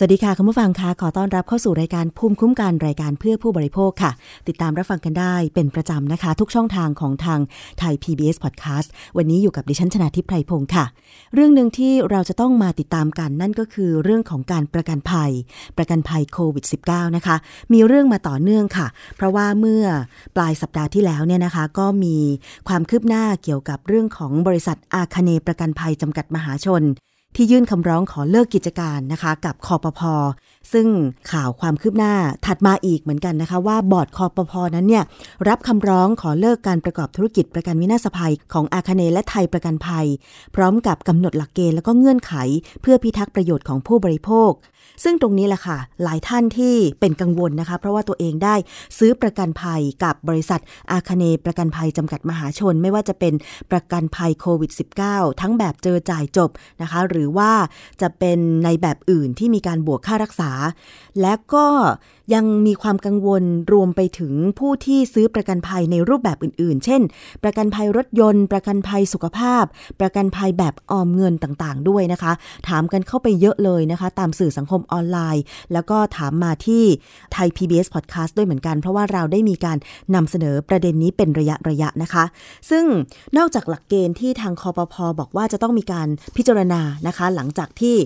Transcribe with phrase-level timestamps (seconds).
[0.00, 4.12] สวัสดีค่ะ คุณผู้ฟังคะขอต้อนรับเข้าสู่รายการภูมิคุ้มกันรายการเพื่อผู้บริโภคค่ะ
[4.48, 7.40] ติดตามรับฟังกันได้เป็นประจำนะคะ ทุกช่องทางของทาง
[7.78, 10.84] ไทย PBS Podcast วันนี้อยู่กับดิฉันชนาทิพไพรพงศ์ค่ะ
[11.34, 15.30] เรื่องหนึ่งที่เราจะต้องมาติดตามกันนั่นก็คือเรื่องของการประกันภัย
[15.76, 17.36] ประกันภัยโควิด -19 นะคะ
[17.72, 19.84] มีเรื่องมาต่อเนื่องค่ะ เพราะว่าเมื่อ
[20.36, 22.16] ปลายสัปดาห์ที่แล้วเนี่ยนะคะ ก็มี
[22.68, 26.84] ความคืบหน้าเกี่ยวกับเรื่องของบริษัทอาคเนประกันภัยจำกัดมหาชน
[27.36, 30.14] ที่ยื่นคำร้องขอเลิกกิจการนะคะกับคอปพอ
[30.72, 30.86] ซึ่ง
[31.32, 32.14] ข่าวความคืบหน้า
[32.46, 35.04] ถัดมาอีกเหมือนกันนะคะว่าบอร์ดคอปพอนั้นเนี่ย
[35.48, 40.06] รับคำร้องขอเลิกการประกอบธุรกิจประกันวินาศภัย ของอาคเนและไทยประกันภัย
[40.54, 42.32] พร้อมกับกำหนดหลักเกณฑ์และก็เงื่อนไข
[42.82, 44.50] เพื่อพิทักษ์ประโยชน์ของผู้บริโภค
[45.04, 48.54] ซึ่งตรงนี้แหละค่ะ หลายท่านที่เป็นกังวลนะคะ เพราะว่าตัวเองได้
[48.98, 50.60] ซื้อประกันภัยกับบริษัท
[50.92, 53.34] อาคเนประกันภัยจำกัดมหาชน ไม่ว่าจะเป็น
[53.70, 54.72] ประกันภัยโควิด
[55.06, 56.50] -19 ทั้งแบบเจอจ่ายจบ
[56.82, 57.50] นะคะ หรือว่า
[58.02, 60.50] จะเป็นในแบบอื่นที่มีการบวกค่ารักษา
[61.20, 61.66] และก็
[62.34, 67.02] ยังมีความกังวลรวมไปถึงผู้ที่ซื้อประกันภัยในรูปแบบอื่นๆ เช่น
[67.42, 69.64] ประกันภัยรถยนต์ ประกันภัยสุขภาพ
[70.00, 72.32] ประกันภัยแบบออมเงินต่างๆ ด้วยนะคะ
[72.68, 76.84] ถามกันเข้าไปเยอะเลยนะคะ ตามสื่อสังคมออนไลน์ แล้วก็ถามมาที่
[77.32, 79.78] ไทย PBS Podcast ด้วยเหมือนกัน เพราะว่าเราได้มีการ
[80.14, 82.24] นำเสนอประเด็นนี้เป็นระยะระยะนะคะ
[82.70, 82.84] ซึ่ง
[83.36, 87.96] นอกจากหลักเกณฑ์ที่ทางคอปพอบอกว่าจะต้องมีการพิจารณานะคะ หลังจากที่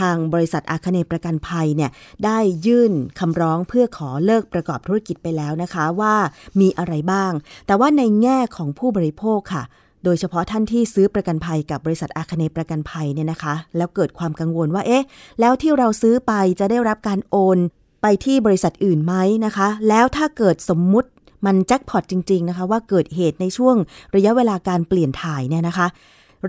[0.00, 1.90] ทางบริษัทอาคเนประกันภัยเนี่ย
[2.24, 6.14] ได้ยื่นคำร้องเพื่อขอเลิกประกอบธุรกิจไปแล้วนะคะว่า
[6.60, 7.32] มีอะไรบ้าง
[7.66, 9.64] แต่ว่าในแง่ของผู้บริโภคค่ะ
[10.04, 15.04] โดยเฉพาะท่านที่ซื้อประกันภัยกับบริษัทอาคเนประกันภัยเนี่ยนะคะ แล้วเกิดความกังวลว่าเอ๊ะ
[15.40, 17.58] แล้วที่เราซื้อไปจะได้รับการโอน
[18.02, 19.14] ไปที่บริษัทอื่นไหม
[19.46, 21.08] นะคะ แล้วถ้าเกิดสมมุติ
[21.46, 23.76] มันแจ็คพอตจริง ๆ นะคะ ว่าเกิดเหตุในช่วง
[24.14, 25.86] ระยะเวลาการเปลี่ยนถ่ายเนี่ยนะคะ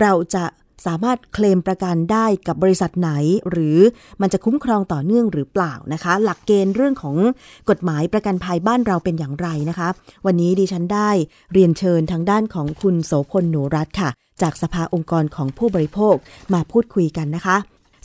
[0.00, 0.44] เราจะ
[0.86, 3.10] สามารถเคลมประกันได้กับบริษัทไหน
[3.50, 3.78] หรือ
[4.20, 7.16] มันจะคุ้มครองต่อเนื่องหรือเปล่านะคะ หลักเกณฑ์เรื่องของ
[7.70, 9.88] กฎหมายประกันภัยบ้านเราเป็นอย่างไรนะคะ
[10.26, 11.10] วันนี้ดิฉันได้
[11.52, 14.10] เรียนเชิญทางด้านของคุณโสพลหนูรัตค่ะ
[14.42, 16.14] จากสภาองค์กรของผู้บริโภค
[16.54, 17.56] มาพูดคุยกันนะคะ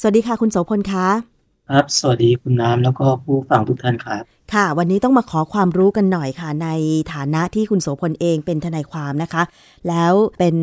[0.01, 1.30] สวัสดีค่ะคุณโสพลคะ
[1.71, 4.23] ครับ สวัสดีคุณน้ำแล้วก็ผู้ฟังทุกท่านครับ
[4.53, 6.69] ค่ะ วันนี้ต้องมาขอความรู้กันหน่อยค่ะ ใน
[7.13, 9.43] ฐานะที่คุณโสพลเองเป็นทนายความนะคะ
[9.87, 10.55] แล้วเป็น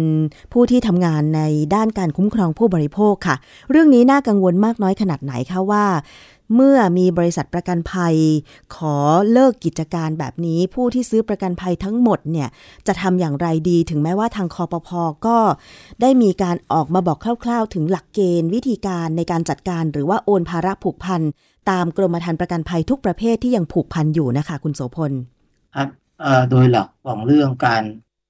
[0.52, 1.42] ผู้ที่ทำงานใน
[1.74, 3.36] ด้านการคุ้มครองผู้บริโภคค่ะ
[3.70, 5.84] เรื่องนี้น่ากังวลมากน้อยขนาดไหนคะว่า
[6.54, 8.16] เมื่อมีบริษัทประกันภัย
[8.76, 8.96] ขอ
[9.32, 12.48] เลิกกิจการแบบนี้ผู้ที่ซื้อประกันภัยทั้งหมดเนี่ย
[12.86, 15.38] จะทำอย่างไรดีถึงแม้ว่าทางคอปพอก็
[16.00, 21.22] ได้มีการออกมาบอกคร่าว ๆ ถึงหลักเกณฑ์ วิธีการในการจัดการหรือว่าโอนภาระผูกพัน
[21.70, 25.12] ตามกรมธรรม์ประกันภัยทุกประเภทที่ยังผูกพันอยู่นะคะ คุณโสพล
[25.76, 25.88] ครับ
[26.50, 27.82] โดยหลักของเรื่องการ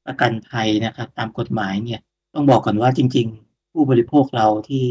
[0.06, 2.00] ประกันภัยนะครับตามกฎหมายเนี่ย
[2.34, 4.86] ต้องบอกก่อนว่าจริง ๆ ผู้บริโภคเราที่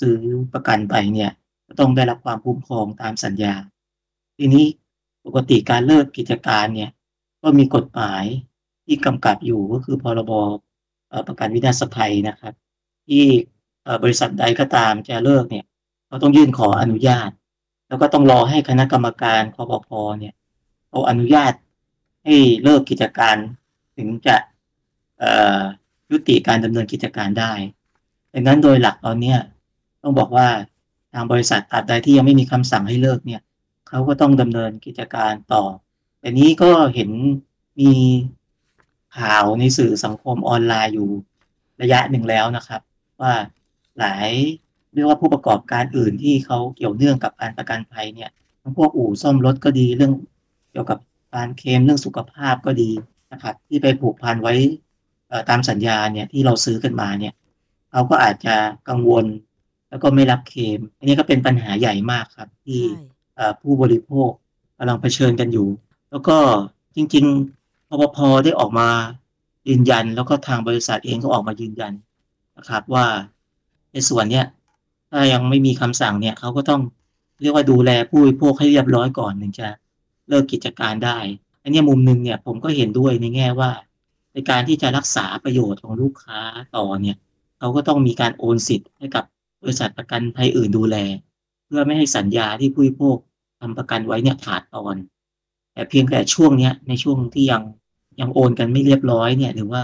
[0.00, 0.16] ซื้อ
[0.52, 1.30] ประกันไปเนี่ย
[1.80, 3.54] ต้องได้รับความคุ้มครองตามสัญญา
[4.36, 4.64] ทีนี้
[5.24, 6.90] ปกติการเลิกกิจการเนี่ย
[7.42, 8.24] ก็มีกฎหมาย
[8.84, 10.32] ที่กำกับอยู่ก็คือพรบ
[11.26, 12.54] ประกันวินาศภัยนะครับ
[13.06, 13.24] ที่
[14.02, 15.64] บริษัทใดก็ตามจะเลิกเนี่ย
[16.10, 17.30] ก็ต้องยื่นขออนุญาต
[17.88, 20.34] แล้วก็ต้องรอให้คณะกรรมการคอปพเนี่ย
[20.90, 21.52] เอาอนุญาต
[22.24, 23.36] ให้เลิกกิจการ
[23.96, 24.36] ถึงจะ
[26.10, 27.52] ยุติการดำเนินกิจการได้
[28.32, 29.34] ดังนั้นโดยหลักตอนนี้
[30.02, 33.40] ต้องบอกว่าางบริษัทตราบใดที่ยังไม่มีคำสั่งให้เลิกเนี่ย
[33.88, 35.64] เขาก็ต้องดำเนินกิจการต่อ
[36.20, 37.10] แต่นี้ก็เห็น
[37.80, 37.92] มี
[39.18, 41.08] ข่าวในสื่อสังคมออนไลน์อยู่
[41.82, 42.80] ระยะหนึ่งแล้วนะครับ
[43.20, 43.34] ว่า
[43.98, 44.28] หลาย
[44.94, 48.30] เรียกว่าผู้ประกอบการอื่นที่เขาเกี่ยวเนื่องกับการประกันภัยเนี่ย
[48.62, 50.12] ทั้งพวกอู่ซ่อมรถก็ดีเรื่อง
[50.72, 50.98] เกี่ยวกับ
[51.34, 52.90] การเคลมเรื่องสุขภาพก็ดี
[53.32, 54.54] นะครับที่ไปผูกพันไว้
[55.48, 57.34] ตามสัญญาเนี่ยที่เราซื้อกันมาเนี่ย
[57.90, 58.56] เขาก็อาจจะ
[58.88, 59.24] กังวล
[59.90, 62.80] แล้วก็ไม่รับเคม อันนี้ก็เป็นปัญหาใหญ่มากครับ ที่
[63.60, 64.30] ผู้บริโภค
[64.78, 65.68] กำลังเผชิญกันอยู่
[66.10, 66.38] แล้วก็
[66.96, 68.88] จริงๆพปพได้ออกมา
[69.68, 71.92] ยืนยัน แล้วก็ทางบริษัทเองก็ออกมายืนยัน
[72.56, 73.06] นะครับ ว่า
[73.92, 74.46] ในส่วนเนี้ย
[75.10, 76.80] ถ้ายังไม่มีคำสั่งเนี่ยเขาก็ต้อง
[77.40, 79.68] เรียกว่าดูแลผู้บริโภคให้เรียบร้อยก่อนถึงจะ
[80.28, 81.18] เลิกกิจการได้
[81.62, 83.70] อันนี้มุมหนึ่งเนี่ยผมก็เห็นด้วยในแง่ว่า
[84.32, 86.40] ในการที่จะรักษาประโยชน์ของลูกค้า
[86.76, 87.16] ต่อเนี่ย
[87.58, 89.24] เขาก็ต้องมีการโอนสิทธิ์ให้กับ
[89.62, 90.96] บริษัทประกันภัยอื่นดูแล
[91.66, 93.16] เพื่อไม่ให้สัญญาที่ผู้บริโภค
[93.60, 94.96] ทำประกันไว้เนี่ยขาดตอน
[95.74, 97.62] แต่เพียงแต่ช่วงเนี้ยในช่วงที่ยัง
[98.20, 99.82] ยังโอนกันไม่เรียบร้อยเนี่ย หรือว่า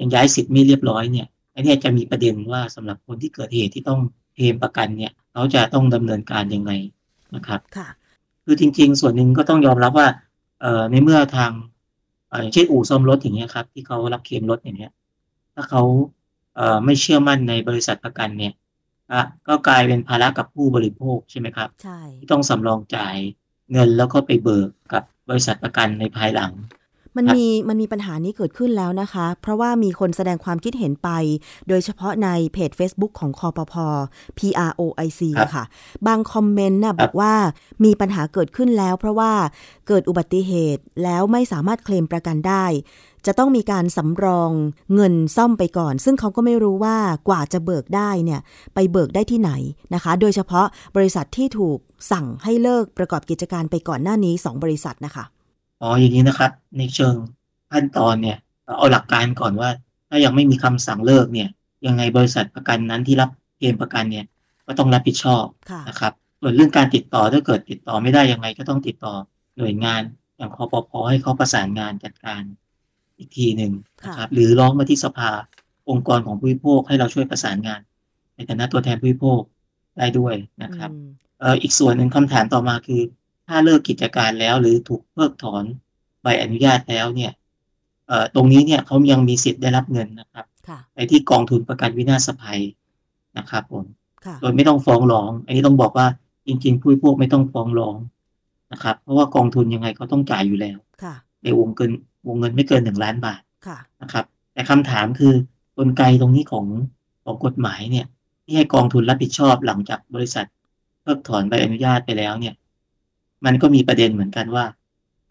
[0.00, 4.00] ยังย้ายสิทธิ์ไม่เรียบร้อยเนี่ยอันนี้จะมีประเด็นว่าสำหรับคนที่เกิดเหตุที่ต้อง
[4.34, 6.72] เคลมประกันเนี่ยเขาจะต้องดำเนินการยังไง
[7.34, 7.88] นะครับค่ะ
[8.44, 10.08] คือจริง ๆ ส่วนหนึ่งก็ต้องยอมรับว่า
[10.60, 11.52] เอ่อในเมื่อทาง
[12.30, 14.92] เอ่ออย่างเช่นอู่ซ่อมรถอย่างเงี้ยครับ ที่เขารับเคลมรถอย่างเงี้ย
[15.54, 15.82] ถ้าเขา
[16.56, 18.52] เอ่อไม่เชื่อมั่นในบริษัทประกันเนี่ย
[19.12, 23.16] อะก็กลายเป็นภาระกับผู้บริโภคใช่ไหมครับใช่ที่ต้องสำรองจ่าย
[23.72, 26.52] เงินแล้วก็ไปเบิกกับบริษัทประกันในภายหลัง
[27.16, 31.08] มันครับมีมันมีปัญหานี้เกิดขึ้นแล้วนะคะ เพราะว่ามีคนแสดงความคิดเห็นไป
[31.68, 33.74] โดยเฉพาะในเพจ Facebook ของคอปพ
[34.38, 35.64] PROIC ครับอะค่ะ
[36.06, 37.34] บางคอมเมนต์น่ะครับบอกว่า
[37.84, 39.32] มีปัญหาเกิดขึ้นแล้ว เพราะว่า
[39.88, 42.64] เกิดอุบัติเหตุแล้วไม่สามารถเคลมประกันได้
[43.26, 44.50] จะต้องมีการสำรอง
[44.94, 46.96] เงินซ่อมไปก่อน ซึ่งเขาก็ไม่รู้ว่า
[47.28, 48.40] กว่าจะเบิกได้เนี่ย
[48.74, 49.52] ไปเบิกได้ที่ไหน
[49.94, 51.78] นะคะ โดยเฉพาะบริษัทที่ถูก
[52.12, 55.24] สั่งให้เลิกประกอบกิจการไปก่อนหน้านี้สองบริษัทนะคะ
[55.82, 57.14] อ๋ออย่างนี้นะครับในเชิง
[57.72, 58.38] ขั้นตอนเนี่ย
[58.78, 59.70] เอาหลักการก่อนว่า
[60.08, 61.48] ถ้ายังไม่มีคำสั่งเลิกเนี่ย
[61.86, 64.26] ยังไงบริษัทประกันนั้นที่รับเคลมประกันเนี่ย
[64.66, 69.14] ก็ต้องรับผิดชอบค่ะนะครับส่วนเรื่องการติดต่อถ้าเกิดติดต่อไม่ได้ยังไงก็ต้องติดต่อ
[69.58, 70.02] หน่วยงาน
[70.36, 72.42] อย่างคอปพให้เขาประสานงานจัดการ
[73.20, 73.72] อีกทีหนึ่ง
[74.04, 75.30] นะครับหรือร้องมาที่สภา
[75.90, 77.80] องค์กรของผู้บริโภคให้เราช่วยประสานงาน
[78.34, 79.40] ในฐานะตัวแทนผู้บริโภค
[79.98, 81.08] ได้ด้วยนะครับอืม
[81.40, 83.02] เอ่ออีกส่วนหนึ่งคำถามต่อมาคือ
[83.48, 85.64] ถ้าเลิกกิจการแล้วหรือถูกเพิกถอน
[86.22, 87.32] ใบอนุญาตแล้วเนี่ย
[88.08, 92.60] เอ่อตรงนี้เนี่ยเขายังมีสิทธิ์ได้รับเงินนะครับค่ะไปที่กองทุนประกันวินาศภัย
[93.38, 93.84] นะครับผม
[94.24, 96.06] ค่ะโดยไม่ต้องฟ้องร้อง อันนี้ต้องบอกว่า
[96.46, 97.96] จริงๆผู้บริโภคไม่ต้องฟ้องร้อง
[98.72, 101.14] นะครับ เพราะว่ากองทุนยังไงเขาต้องจ่ายอยู่แล้วค่ะ
[101.44, 101.90] ในวงเกิน
[102.26, 105.34] วงเงินไม่เกินหนึ่งล้านบาทค่ะนะครับ แต่คำถามคือ
[105.76, 106.66] กลไกตรงนี้ของ
[107.24, 108.06] ของกฎหมายเนี่ย
[108.44, 110.46] ที่ให้กองทุนรับผิดชอบหลังจากบริษัท
[111.02, 112.54] เพิกถอนใบอนุญาตไปแล้วเนี่ย
[113.44, 114.64] มันก็มีประเด็นเหมือนกันว่า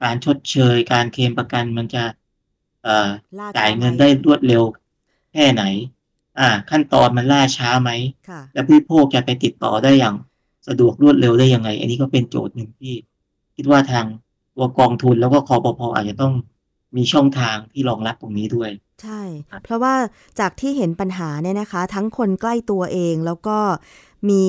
[0.03, 2.03] การชดเชยการเคลมประกันมันจะ
[2.83, 3.09] เอ่อ
[3.39, 4.63] ล่ช้จ่ายเงินหมได้รวดเร็ว
[5.33, 5.63] แค่ไหน
[6.39, 7.91] อ่า ขั้นตอนมันล่าช้าไหม
[8.29, 10.15] ค่ะและผู้บริโภคจะไปติดต่อได้อย่าง
[10.67, 12.93] สะดวกรวดเร็วได้ยังไง อันนี้ก็เป็นโจทย์หนึ่งที่
[13.55, 14.05] คิดว่าทาง
[14.55, 16.33] ตัวกองทุนแล้วก็คอปพอาจจะต้อง
[16.95, 18.71] มีช่องทางที่รองรับตรงนี้ด้วย
[19.03, 19.21] ใช่
[19.63, 19.95] เพราะว่า
[20.39, 23.57] จากที่เห็นปัญหาเนี่ยนะคะ ทั้งคนใกล้ตัวเองแล้วก็
[24.29, 24.45] มี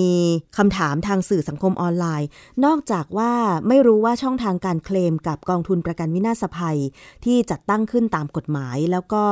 [0.57, 2.29] คำถามทางสื่อสังคมออนไลน์
[2.65, 3.33] นอกจากว่า
[3.69, 6.79] ไม่รู้ว่าช่องทางการเคลมกับกองทุนประกันวินาศภัย
[7.25, 9.25] ที่จัดตั้งขึ้นตามกฎหมาย แล้วก็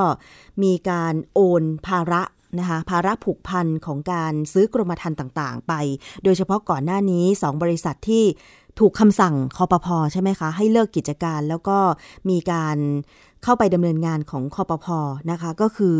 [0.63, 2.23] มีการโอนภาระ
[2.59, 5.73] นะคะภาระผูกพันของการซื้อกรมธรรม์ต่าง ๆ ไป
[6.25, 8.25] โดยเฉพาะก่อนหน้านี้ 2 บริษัทที่
[8.79, 11.79] ถูกคำสั่งคอปพใช่ไหมคะ ให้เลิกกิจการแล้วก็
[12.31, 12.77] มีการ
[13.45, 14.87] เข้าไปดำเนินงานของคอปพ
[15.31, 15.97] นะคะ ก็คือ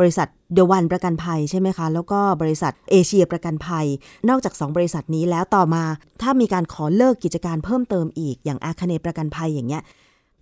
[0.00, 3.86] บริษัทเดวันประกันภัยใช่ไหมคะ แล้วก็บริษัทเอเชียประกันภัย
[4.28, 5.84] นอกจาก 2 บริษัทนี้แล้วต่อมา
[6.22, 9.82] ถ้ามีการขอเลิกกิจการเพิ่มเติมอีกอย่างอาคเนประกันภัยอย่างเงี้ย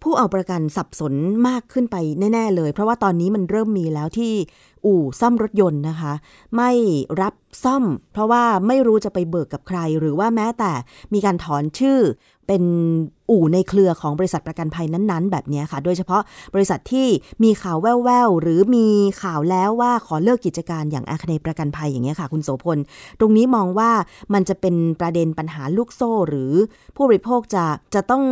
[0.02, 1.14] ผู้เอาประกันสับสน
[1.48, 1.96] มากขึ้นไป
[2.32, 4.32] แน่ ๆ เลย เพราะว่าตอนนี้มันเริ่มมีแล้วที่
[4.84, 6.12] อู่ซ่อมรถยนต์นะคะ
[6.56, 6.70] ไม่
[7.20, 7.34] รับ
[7.64, 10.72] ซ่อม เพราะว่าไม่รู้จะไปเบิกกับใคร หรือว่าแม้แต่
[11.14, 11.98] มีการถอนชื่อ
[12.46, 12.62] เป็น
[13.30, 16.22] อู่ในเครือของบริษัทประกันภัยนั้นๆ แบบนี้ค่ะ โดยเฉพาะ
[16.54, 17.08] บริษัทที่
[17.44, 18.86] มีข่าวแว่วๆ หรือมี
[19.22, 22.78] ข่าวแล้วว่าขอเลิกกิจการอย่างอาคเนย์ประกันภัยอย่างเงี้ยค่ะ คุณโสพล
[23.20, 23.90] ตรงนี้มองว่า
[24.34, 26.52] มันจะเป็นประเด็นปัญหาลูกโซ่ หรือ
[26.96, 27.64] ผู้บริโภคจะ
[27.94, 28.24] จะต้อง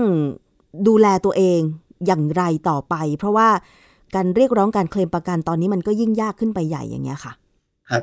[0.88, 1.60] ดูแลตัวเอง
[2.06, 3.48] อย่างไรต่อไป เพราะว่า
[4.14, 7.32] การเรียกร้องการเคลมประกันตอนนี้มันก็ยิ่งยากขึ้นไปใหญ่อย่างเงี้ยค่ะ
[7.90, 8.02] ครับ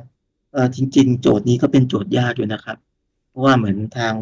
[0.54, 2.78] เออจริง ๆ โจทย์นี้ก็เป็นโจทย์ยากอยู่นะครับ
[3.30, 4.14] เพราะว่าเหมือนทาง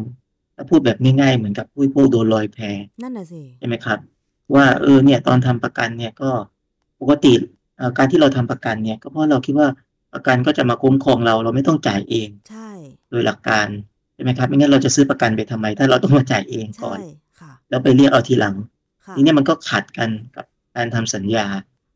[0.54, 2.58] ถ้าพูดแบบง่ายๆเหมือนกับผู้บริโภคโดนลอยแพ
[3.02, 3.98] นั่นน่ะสิใช่ไหมครับ
[4.54, 6.30] ว่าเออเนี่ยตอนทำประกันเนี่ยก็
[7.00, 7.32] ปกติ
[7.76, 9.68] เอ่อการที่เราทำประกันเนี่ย ก็เพราะเราคิดว่า
[10.14, 12.70] ประกันก็จะมาคุ้มครองเราเราไม่ต้องจ่ายเอง ใช่
[13.10, 13.66] โดยหลักการ
[14.14, 17.29] ใช่ไหมครับไม่งั้นเราจะซื้อประกันไปทำไม ถ้าเราต้องมาจ่ายเองก่อใช่นค่ะ
[17.70, 18.56] แล้วไปเรียกเอาทีหลัง
[19.04, 20.44] ค่ะทีเนี้ยมันก็ขัดกันกับ
[20.76, 21.46] การทำสัญญา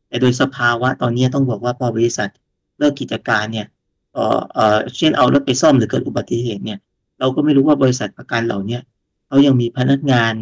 [0.07, 2.29] แต่โดยสภาวะตอนนี้ต้องบอกว่าพอบริษัท
[2.77, 3.67] เลิกกิจการเนี่ย
[4.13, 6.79] เอ่อเอ่อเช่นเอารถไปซ่อมหรือเกิดอุบัติเหตุเนี่ย
[7.19, 8.81] เราก็ไม่รู้ว่าบริษัทประกันเหล่าเนี้ย
[9.27, 10.33] เขายังมีพนักงาน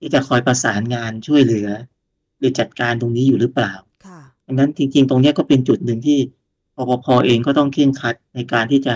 [0.00, 1.68] ที่จะคอยประสานงานช่วยเหลือ
[2.38, 3.72] หรือจัดการตรงนี้อยู่หรือเปล่า
[4.06, 6.18] ค่ะดังนั้นจริง ๆ ตรงเนี้ยก็เป็นจุดหนึ่งที่
[6.76, 8.94] ปปพเองก็ต้องเคร่งครัดในการที่จะ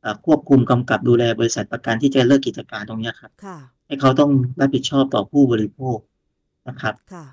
[0.00, 5.98] เอ่อควบคุมกำกับดูแลบริษัทประกันที่จะเลิกกิจการตรงเนี้ยครับค่ะ ให้เขาต้องรับผิดชอบต่อผู้บริโภค
[6.68, 7.26] นะครับค่ะ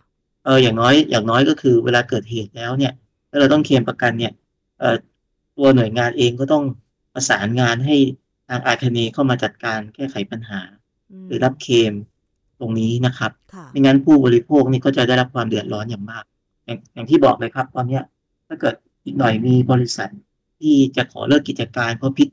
[0.46, 2.94] เอออย่างน้อยอย่างน้อยก็คือเวลาเกิดเหตุแล้วเนี่ย
[3.30, 4.34] ถ้าเราต้องเคลมประกันเนี่ย
[4.80, 4.96] เอ่อ
[5.58, 6.64] ตัวหน่วยงานเองก็ต้อง
[7.14, 7.96] ประสานงานให้
[8.48, 11.94] ทางอาคเนเข้ามาจัดการแก้ไขปัญหามหรือรับเคลม
[12.60, 16.24] ตรงนี้นะครับค่ะไม่งั้นผู้บริโภคนี่ก็จะได้รับความเดือดร้อนอย่างมาก
[16.66, 18.04] อย่างอย่างที่บอกเลยครับ ตอนเนี้ย
[18.48, 20.10] ถ้าเกิดอีกหน่อยมีบริษัท
[20.60, 22.28] ที่จะขอเลิกกิจการเพราะพิษ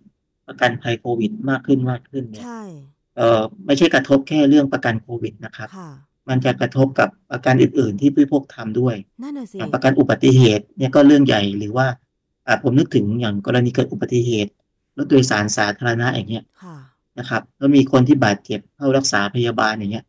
[0.47, 2.63] ประกันภัยโควิดมากขึ้นมากขึ้นเนี่ยใช่
[3.17, 5.91] เออไม่ใช่กระทบแค่เรื่องประกันโควิดนะครับค่ะ
[6.29, 11.87] มันจะกระทบกับประกันอื่น ๆ ที่ผู้บริโภคทำด้วยนั่นน่ะสิอย่างประกันอุบัติเหตุเนี่ยก็เรื่องใหญ่หรือว่า
[12.47, 14.53] อ่าผมนึกถึงอย่างกรณีเกิดอุบัติเหตุ
[14.99, 16.77] รถโดยสารสาธารณะอย่างเงี้ยค่ะ
[17.19, 20.05] นะครับแล้วมีคนที่บาดเจ็บเข้ารักษาพยาบาลอย่างเงี้ย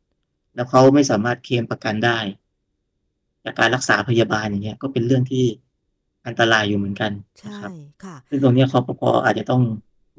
[0.55, 2.17] แล้วเขาไม่สามารถเคลมประกันได้
[3.43, 5.46] จากการรักษาพยาบาลอย่างเงี้ยก็เป็นเรื่องที่
[6.27, 7.72] อันตรายอยู่เหมือนกันใช่นะครับ
[8.03, 9.62] ค่ะซึ่งตรงเนี้ยคอปพอาจจะต้อง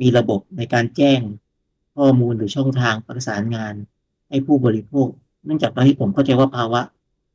[0.01, 1.21] มีระบบในการแจ้ง
[1.97, 3.75] ข้อมูลหรือช่องทางประสานงาน
[4.29, 5.09] ให้ผู้บริโภค
[5.45, 6.81] เนื่องจากตอนนี้ผมเข้าใจว่าภาวะ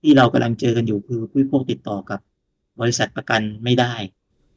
[0.02, 2.20] ที่เรากำลังเจอกันอยู่คือผู้บริโภคติดต่อกับ
[2.80, 3.94] บริษัทประกันไม่ได้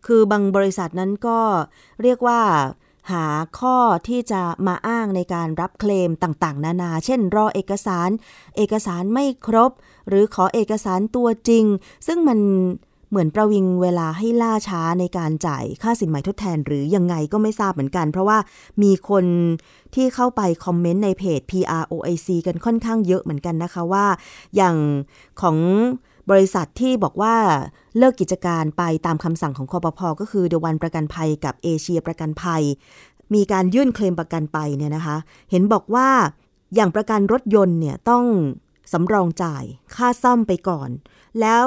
[0.06, 1.40] คือบางบริษัทนั้นก็
[2.02, 2.40] เรียกว่า
[3.12, 3.26] หา
[3.58, 3.76] ข้อ
[4.08, 8.10] ที่จะมาอ้างในการรับเคลมต่างๆ นานา เช่น รอเอกสาร
[8.56, 9.70] เอกสารไม่ครบ
[10.08, 11.64] หรือขอเอกสารตัวจริง
[12.06, 12.38] ซึ่งมัน
[13.10, 18.38] เหมือนประวิงเวลาให้ล่าช้าในการจ่ายค่าสินใหม่ทดแทน หรือยังไงก็ไม่ทราบเหมือนกัน เพราะว่า
[18.82, 19.24] มีคน
[19.94, 24.06] ที่เข้าไปคอมเมนต์ในเพจ PROIC กันค่อนข้างเยอะเหมือนกันนะคะว่า
[24.56, 24.76] อย่าง
[25.40, 25.56] ของ
[26.30, 27.36] บริษัทที่บอกว่า
[27.98, 32.62] เลิกกิจการไปตามคำสั่งของคอปพอก็คือเดวันประกันภัยกับเอเชียประกันภัย
[33.34, 35.16] มีการยื่นเคลมประกันไปเนี่ยนะคะ
[35.50, 36.08] เห็นบอกว่า
[36.74, 38.24] อย่างประกันรถยนต์เนี่ยต้อง
[38.92, 40.90] สำรองจ่ายค่าซ่อมไปก่อน
[41.40, 41.64] แล้ว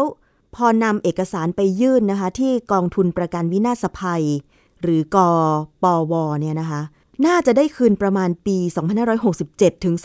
[0.56, 4.25] พอนำเอกสารไปยื่นนะคะ ที่กองทุนประกันวินาศภัย
[4.82, 5.30] หรือกอ
[5.84, 6.82] ปวเนี่ยนะคะ
[7.27, 8.58] น่าจะได้คืนประมาณปี
[9.22, 9.96] 2567 ถึง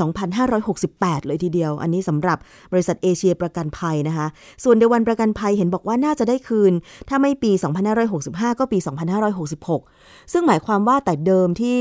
[0.59, 2.39] 2568 เลยทีเดียว อันนี้สำหรับ
[2.73, 4.27] บริษัทเอเชียประกันภัยนะคะ
[4.65, 6.73] ส่วนเดวันประกันภัยเห็นบอกว่าน่าจะได้คืน
[7.09, 7.53] ถ้าไม่ปี
[8.07, 8.79] 2565 ก็ปี
[9.35, 11.79] 2566 ซึ่งหมายความว่าแต่เดิมที่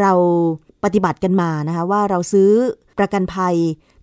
[0.00, 0.12] เรา
[0.84, 2.50] ปฏิบัติกันมานะคะว่าเราซื้อ
[2.98, 3.56] ประกันภัย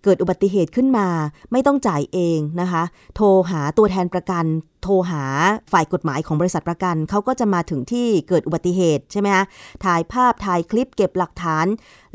[0.04, 1.08] เกิดอุบัติเหตุขึ้นมา
[1.52, 2.82] ไม่ต้องจ่ายเองนะคะ
[3.16, 4.46] โทรหาตัวแทนประกัน
[4.82, 5.24] โทรหา
[5.72, 9.44] ฝ่ายกฎหมายของบริษัทประกัน เขาก็จะมาถึงที่เกิดอุบัติเหตุใช่ไหมคะ
[9.84, 11.66] ถ่ายภาพถ่ายคลิปเก็บหลักฐาน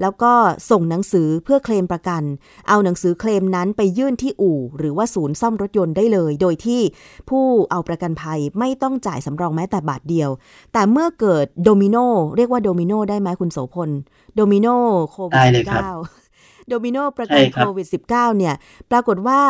[0.01, 0.31] แล้วก็
[0.71, 2.23] ส่งหนังสือเพื่อเคลมประกัน
[2.69, 6.81] เอาหนังสือเคลมนั้นไปยื่นที่อู่ หรือว่าศูนย์ซ่อมรถยนต์ได้เลย โดยที่
[7.29, 10.29] ผู้เอาประกันภัยไม่ต้องจ่ายสำรองแม้แต่บาทเดียว
[10.73, 11.97] แต่เมื่อเกิดโดมิโน
[12.35, 13.89] เรียกว่าโดมิโนได้ไหมคุณโสพล
[14.35, 14.67] โดมิโน
[15.11, 16.28] โควิดได้เลยครับ19
[16.69, 18.55] โดมิโนประกันใช่ครัโคบวิด -19 เนี่ย
[18.91, 19.41] ปรากฏว่า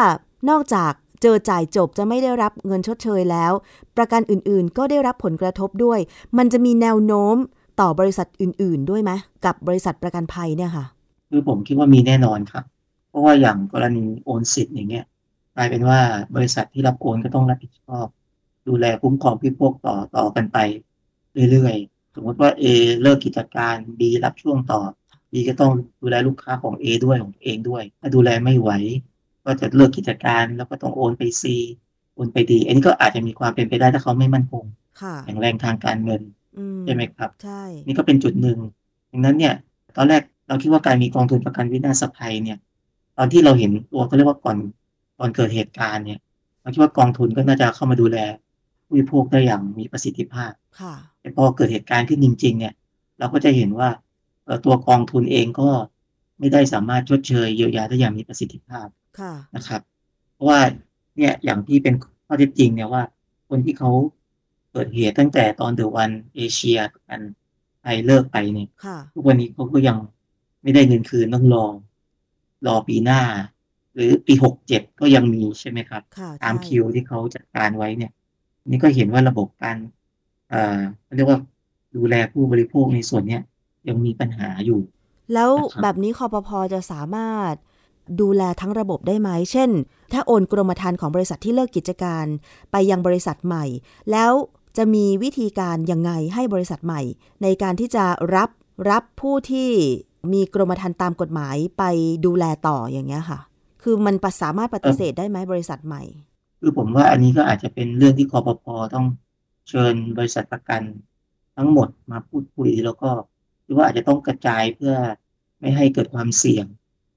[0.49, 3.51] นอกจากเจอจ่ายจบจะไม่ได้รับเงินชดเชยแล้ว
[3.97, 5.99] ประกันอื่นๆ ก็ได้รับผลกระทบด้วย
[6.37, 7.35] มันจะมีแนวโน้ม
[7.81, 9.11] ต่อบริษัทอื่น ๆ ด้วยไหม
[9.45, 10.85] กับบริษัทประกันภัยเนี่ยค่ะ
[11.29, 12.63] คือผมคิดว่ามีแน่นอนครับ
[13.09, 15.05] เพราะว่าอย่างกรณีโอนสิทธิ์อย่างเงี้ย
[15.55, 15.99] กลายเป็นว่า
[16.35, 18.05] บริษัทที่รับโอนก็ต้องรับผิดชอบ
[18.67, 20.57] ดูแลคุ้มครองผู้บริโภคต่อต่อกันไป
[21.51, 22.63] เรื่อยๆ สมมติว่า A
[23.01, 24.81] เลิกกิจการ B รับช่วงต่อ
[25.31, 25.71] B ก็ต้อง
[26.01, 28.71] ดูแลลูกค้าของ A ด้วยของตัวเองด้วย ถ้าดูแลไม่ไหว
[29.45, 31.43] ก็จะเลิกกิจการแล้วก็ต้องโอนไป C
[32.15, 34.63] โอนไป D อันนี้ก็อาจจะมีความเป็นไปได้ถ้าเขาไม่มั่นคง
[35.01, 36.21] ค่ะแข็งแรงทางการเงิน
[36.57, 38.59] อืใช่ไหมครับใช่นี่ก็เป็นจุดหนึ่ง
[39.11, 39.55] ดังนั้นเนี่ย
[39.97, 42.57] ตอนแรกเราคิดว่าการมีกองทุนประกันวินาศภัยเนี่ย
[43.17, 44.57] ตอนที่เราเห็นตัวเขาเรียกว่าก่อน
[45.19, 46.19] ก่อนเกิดเหตุการณ์เนี่ย
[46.61, 48.17] เราคิดว่ากองทุนก็น่าจะเข้ามาดูแล
[48.85, 52.73] ผู้บริโภคได้อย่างมีประสิทธิภาพ ค่ะแต่พอเกิดเหตุการณ์ขึ้นจริง ๆ เนี่ย
[53.19, 54.08] เราก็จะเห็นว่าเอ่อ
[54.65, 55.69] ตัวกองทุนเองก็
[56.39, 58.87] ไม่ได้สามารถชดเชยเยียวยาได้อย่างมีประสิทธิภาพ
[59.19, 59.81] ค่ะนะครับ
[60.33, 60.59] เพราะว่า
[61.17, 63.03] เนี่ยอย่างที่เป็นข้อเท็จจริงเนี่ยว่า
[63.49, 63.91] คนที่เขา
[64.71, 67.21] เกิดเหตุตั้งแต่ตอนเดอะวันเอเชียกัน
[67.81, 69.97] ไทยเลิกไปเนี่ยค่ะทุกวันนี้เขาก็ยัง
[70.61, 71.65] ไม่ได้เงินคืนต้องรอ
[72.67, 73.21] รอปีหน้า
[73.95, 78.11] หรือปีหกเจ็ดก็ยังมีใช่ไหมครับค่ะตามใช่คิวที่เขาจัดการไว้เนี่ย
[78.67, 79.77] นี่ก็เห็นว่าระบบการ
[80.49, 81.39] เอ่อเขาเรียกว่า
[81.95, 83.41] ดูแลผู้บริโภคในส่วนเนี้ย
[83.87, 84.81] ยังมีปัญหาอยู่
[85.33, 87.53] แล้วนะครับแบบนี้คอปพอจะสามารถ
[88.21, 89.69] ดูแลทั้งระบบได้ไหม เช่น
[90.13, 92.25] ถ้าโอนกรมธรรม์ของบริษัทที่เลิกกิจการ
[92.71, 93.65] ไปยังบริษัทใหม่
[94.11, 94.31] แล้ว
[94.77, 97.01] จะมีวิธีการยังไงให้บริษัทใหม่
[97.43, 98.05] ในการที่จะ
[98.35, 98.49] รับ
[98.89, 99.69] รับผู้ที่
[100.33, 101.83] มีกรมธรรม์ตามกฎหมายไป
[102.25, 103.39] ดูแลต่ออย่างเงี้ยค่ะ
[103.83, 106.03] คือมันปะสามารถปฏิเสธได้ไหมบริษัทใหม่
[106.59, 109.05] คือผมว่าอันนี้ก็อาจจะเป็นเรื่องที่คอปพอต้อง
[109.69, 110.81] เชิญบริษัทประกัน
[111.55, 113.38] ทั้งหมดมาพูดคุยแล้วก็ห
[113.69, 114.93] รือว่าอาจจะต้องกระจายเพื่อ
[115.59, 116.65] ไม่ให้เกิดความเสี่ยง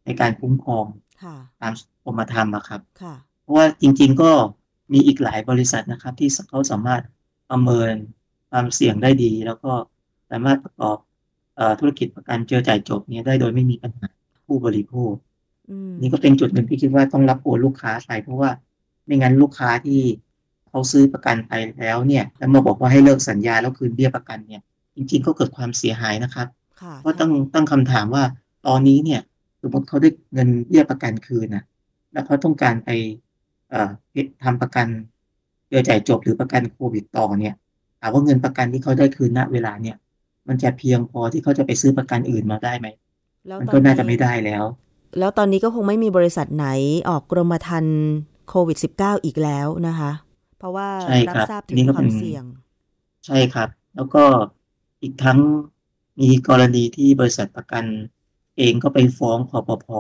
[0.05, 0.87] ในการคุ้มครอง
[1.23, 1.73] ค่ะตาม
[2.05, 4.31] กรมธรรม์อะครับค่ะเพราะว่าจริง ๆ ก็
[4.93, 7.03] มีอีกหลายบริษัทนะครับ ที่เขาสามารถ
[7.51, 7.95] ประเมิน
[8.51, 9.73] ความเสี่ยงได้ดี แล้วก็
[10.31, 10.97] สามารถประกอบ
[11.57, 14.09] เอ่อธุรกิจประกันเจอจ่ายจบเนี้ยได้โดยไม่มีปัญหา
[14.47, 15.13] ผู้บริโภค
[15.71, 18.51] อืมนี่ก็เป็นจุดหนึ่งที่คิดว่าต้องรับโอนลูกค้าไปเพราะว่า
[19.05, 20.01] ไม่งั้นลูกค้าที่
[20.69, 24.63] เขาซื้อประกันไปแล้วเนี่ย แล้วมาบอกว่าให้เลิกสัญญาแล้วคืนเบี้ยประกันเนี่ย
[24.97, 26.49] จริงๆก็เกิดความเสียหายนะครับ
[26.83, 28.25] ค่ะก็ต้องตั้งคำถามว่า
[28.67, 29.21] ตอนนี้เนี่ย
[29.63, 31.65] สมมติเขาได้เงินเบี้ยประกันคืนนะ
[32.13, 32.91] แล้วเขาต้องการไป
[33.71, 33.91] เอ่อ
[34.45, 34.87] ทำประกัน
[35.69, 37.55] เจอจ่ายจบหรือประกันโควิดต่อเนี่ย
[38.01, 39.97] ถามว่าเงินประกันที่เขาได้คืนณเวลาเนี่ย
[40.49, 42.87] มันจะเพียงพอที่เขาจะไปซื้อประกันอื่นมาได้ไหม
[43.47, 44.65] แล้วมันตก็อนน่าจะนี้ไม่ได้แล้ว
[45.19, 46.67] แล้วตอนนี้ก็คงไม่มีบริษัทไหน
[47.09, 47.99] ออกกรมธรรม์
[48.49, 50.13] โควิด -19 อีกแล้วนะคะ
[50.59, 52.45] เพราะว่าใช่รัครับทราบถึนี่งก็คเป็วานมเสี่ยง
[53.27, 54.23] ใช่ครับ แล้วก็
[55.03, 55.39] อีกทั้ง
[56.21, 57.85] มีกรณีที่บริษัทประกัน
[58.59, 59.99] เองก็ไปฟ้องคอปพอ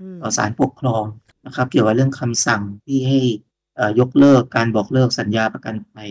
[0.00, 1.04] อืมต่อศาลปกครอง
[1.46, 3.18] นะครับ เกี่ยวกับเรื่องคำสั่งที่ให้
[3.74, 6.10] เอ่อยกเลิกการบอกเลิกสัญญาประกันภัย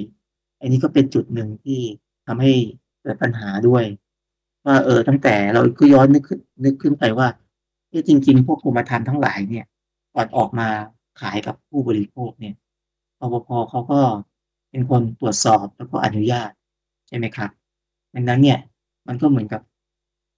[0.59, 1.79] อันนี้ก็เป็นจุดหนึ่งที่
[2.27, 2.53] ทำให้
[3.01, 3.83] เกิดปัญหาด้วย
[4.65, 7.27] ว่าเออตั้งแต่เราก็ย้อนนึกขึ้นนึกขึ้นไปว่า
[7.89, 9.65] เอ๊ะจริง ๆ พวกกรมธรรม์ทั้งหลายเนี่ย
[10.15, 10.67] ก่อนออกมา
[11.21, 12.55] ขายกับผู้บริโภคเนี่ย
[13.17, 13.99] คอปพเขาก็
[14.69, 16.51] เป็นคนตรวจสอบแล้วก็อนุญาต
[17.07, 17.49] ใช่ไหมครับ
[18.13, 18.59] ดังนั้นเนี่ย
[19.07, 19.61] มันก็เหมือนกับ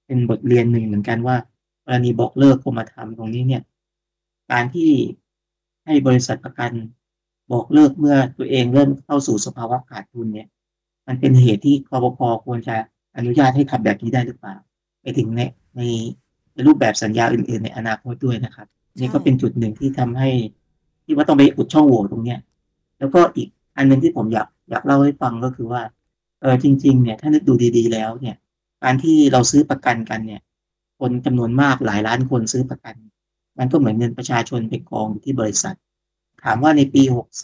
[0.06, 1.36] เป็นบทเรียนหนึ่งเหมือนกันว่า
[1.86, 3.62] กรณีบอกเลิกกรมธรรม์ตรงนี้เนี่ย
[4.52, 4.90] การที่
[5.86, 6.72] ให้บริษัทประกัน
[7.52, 10.48] บอกเลิกเมื่อตัวเองเริ่มเข้าสู่สภาวะขาดทุนเนี่ย
[11.08, 12.76] มันเป็นเหตุที่คอปพควรจะ
[13.18, 14.56] อนุญาตให้ทำแบบนี้ได้หรือเปล่า
[15.02, 15.42] ไปถึงใน
[15.78, 15.82] ใน
[16.66, 20.30] รูปแบบสัญญาอื่น ๆ ในอนาคตด้วยนะครับ นี่ก็เป็นจุดหนึ่งที่ทำให้
[21.04, 22.40] ที่ว่าต้องไปอุดช่องโหว่ตรงเนี้ย
[23.00, 25.82] แล้วก็อีกอันหนึ่งที่ผมอยากอยากเล่าให้ฟังก็คือว่า
[26.42, 28.36] เออจริง ๆ เนี่ยถ้านึกดูดีๆ แล้วเนี่ย
[28.84, 30.42] การที่เราซื้อประกันกันเนี่ย
[31.00, 32.96] คนจำนวนมากหลายล้านคนซื้อประกัน
[33.58, 35.76] มันก็เหมือนเงินประชาชนไปกองอยู่ที่บริษัท
[36.44, 37.02] ถามว่าในปี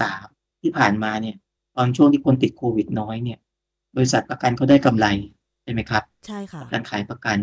[0.10, 1.36] 63ที่ผ่านมาเนี่ย
[1.76, 3.40] ตอนช่วงที่คนติดโควิดน้อยเนี่ย
[3.96, 5.08] บริษัทประกันเขาได้กำไร
[5.64, 7.38] ใช่ไหมครับ ใช่ค่ะการขายประกัน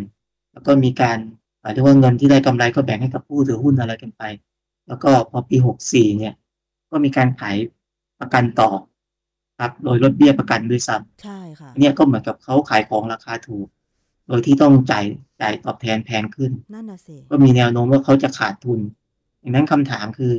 [0.52, 1.18] แล้วก็มีการ
[1.60, 4.22] หมายถึงว่าเงินที่ได้กำไรก็แบ่งให้กับผู้ถือหุ้นอะไรกันไป
[4.88, 5.56] แล้วก็พอปี
[5.86, 6.34] 64เนี่ย
[6.90, 7.56] ก็มีการขาย
[8.20, 8.70] ประกันต่อ
[9.62, 13.66] ครับโดยลดเบี้ยประกันด้วยซ้ใช่ค่ะำเนี่ยก็เหมือนกับเขาขายของราคาถูก
[14.28, 15.04] โดยที่ต้องจ่าย
[15.40, 18.80] จ่ายตอบแทนแพงขึ้นนั่นน่ะสิก็มีแนวโน้มว่าเขาจะขาดทุน
[19.42, 20.32] ดังนั้นคำถามคือ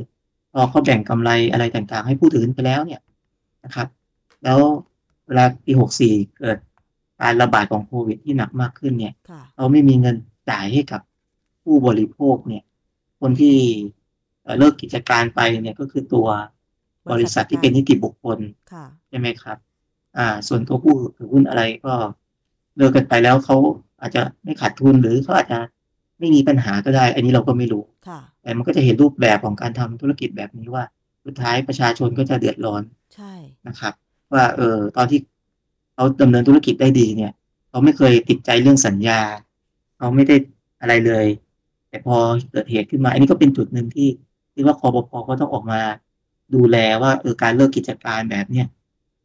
[0.52, 3.00] พอเขาแบ่งกำไรอะไรต่างๆ ให้ผู้ถือหุ้นไปแล้วเนี่ย
[3.64, 3.88] นะครับ
[4.44, 4.60] แล้ว
[5.26, 5.72] เวลาปี
[6.04, 6.58] 64เกิด
[7.22, 10.16] การระบาดของโควิดที่หนักมากขึ้นเนี่ยค่ะเราไม่มีเงิน
[10.50, 11.00] จ่ายให้กับ
[11.62, 12.62] ผู้บริโภคเนี่ย
[13.20, 13.56] คนที่
[14.42, 16.26] เอ่อเลิกกิจการไปเนี่ยก็คือตัว
[17.12, 18.38] บริษัทที่เป็นนิติบุคคล
[18.72, 19.58] ค่ะใช่ไหมครับ
[20.18, 21.94] อ่า ส่วนตัวผู้ถือหุ้นอะไรก็
[22.76, 23.56] เลิกกันไปแล้วเขา
[24.00, 25.58] อาจจะไม่ขาดทุนหรือเขาอาจจะ
[26.18, 30.84] ไม่มีปัญหาก็ได้ อันนี้เราก็ไม่รู้ค่ะแต่มันก็จะเห็นรูปแบบของการทำธุรกิจแบบนี้ว่า
[31.24, 32.82] สุดท้ายประชาชนก็จะเดือดร้อน
[33.14, 33.32] ใช่
[33.68, 33.92] นะครับ
[34.32, 35.20] ว่าเออตอนที่
[35.94, 37.32] เขาดำเนินธุรกิจได้ดีเนี่ย
[37.68, 39.20] เขาไม่เคยติดใจเรื่องสัญญา
[39.98, 40.36] เขาไม่ได้
[40.80, 41.26] อะไรเลย
[41.88, 42.16] แต่พอ
[42.52, 44.08] เกิดเหตุขึ้นมา อันนี้ก็เป็นจุดหนึ่งที่
[44.52, 45.80] ที่ว่าคอปพก็ต้องออกมา
[46.54, 48.66] ดูแลว่าเออการเลิกกิจการแบบเนี้ย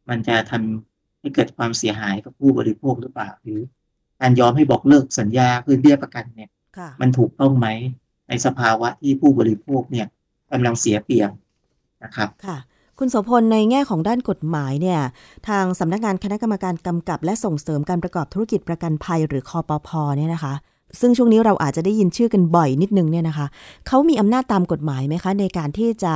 [0.08, 3.60] มันจะทำให้เกิดความเสียหายกับผู้บริโภคหรือเปล่า หรือ
[4.20, 7.68] การยอมให้บอกเลิกสัญญาคือเบี้ยประกันเนี่ยค่ะมันถูกต้องไหม
[8.28, 10.06] ในสภาวะที่ผู้บริโภคเนี่ย
[10.52, 11.30] กำลังเสียเปรียบ
[12.04, 12.58] นะครับค่ะ
[12.98, 15.00] คุณโสพลในแง่ของด้านกฎหมายเนี่ย
[15.48, 20.54] ทางสำนักงานคณะกรรมการกำกับ และส่งเสริมการประกอบธุรกิจประกันภัยหรือคอปพเนี่ยนะคะ
[21.00, 23.46] ซึ่งช่วงนี้เราอาจจะได้ยินชื่อกันบ่อยนิดนึงเนี่ยนะคะ
[23.86, 26.14] เขามีอำนาจตามกฎหมายไหมคะ ในการที่จะ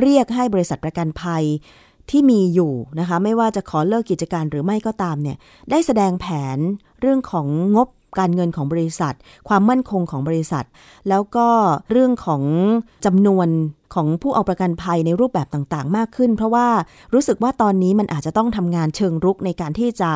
[0.00, 1.44] เรียกให้บริษัทประกันภัย
[2.10, 5.36] ที่มีอยู่นะคะ ไม่ว่าจะขอเลิกกิจการหรือไม่ก็ตามเนี่ย
[5.70, 6.58] ได้แสดงแผน
[7.00, 9.14] เรื่องของงบการเงินของบริษัท
[9.48, 10.64] ความมั่นคงของบริษัท
[11.08, 11.48] แล้วก็
[11.90, 12.42] เรื่องของ
[13.04, 13.48] จำนวน
[13.94, 16.68] ของผู้เอาประกันภัยในรูปแบบต่างๆ มากขึ้น เพราะว่า
[17.14, 20.10] รู้สึกว่าตอนนี้มันอาจจะต้องทำงานเชิงรุกในการที่จะ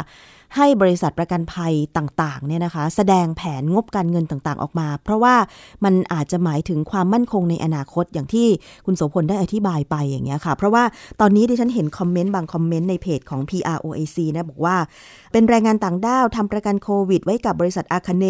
[0.56, 5.35] ให้บริษัทประกันภัยต่างๆเนี่ยนะคะ แสดงแผนงบการเงินต่างๆออกมา เพราะว่า
[5.85, 8.48] มันอาจจะหมายถึงความมั่นคงในอนาคตอย่างที่
[8.87, 10.85] คุณโสพลได้อธิบายไปอย่างเงี้ยค่ะ เพราะว่า
[11.20, 14.76] ตอนนี้ดิฉันเห็นคอมเมนต์บางคอมเมนต์ในเพจของ PROAC นะบอกว่า
[15.32, 18.26] เป็นแรงงานต่างด้าวทำประกันโควิด ไว้กับบริษัทอาคเน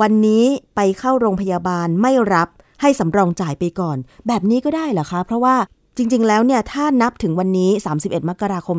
[0.00, 0.44] วันนี้
[0.76, 2.48] ไปเข้าโรงพยาบาลไม่รับ
[2.82, 5.56] ให้สำรองจ่ายไปก่อน แบบนี้ก็ได้เหรอคะ เพราะว่า
[5.98, 8.76] จริง ๆ แล้วเนี่ยถ้านับถึงวันนี้ 31 มกราคม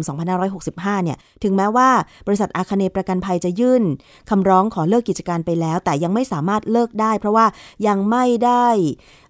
[0.51, 1.89] 2565 เนี่ย ถึงแม้ว่า
[2.27, 3.83] บริษัทอาคเนย์ประกันภัยจะยื่น
[4.29, 7.45] คำร้องขอเลิกกิจการไปแล้ว แต่ยังไม่สามารถเลิกได้ เพราะว่า
[7.87, 8.67] ยังไม่ได้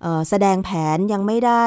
[0.01, 1.65] เอ่อแสดงแผนยังไม่ได้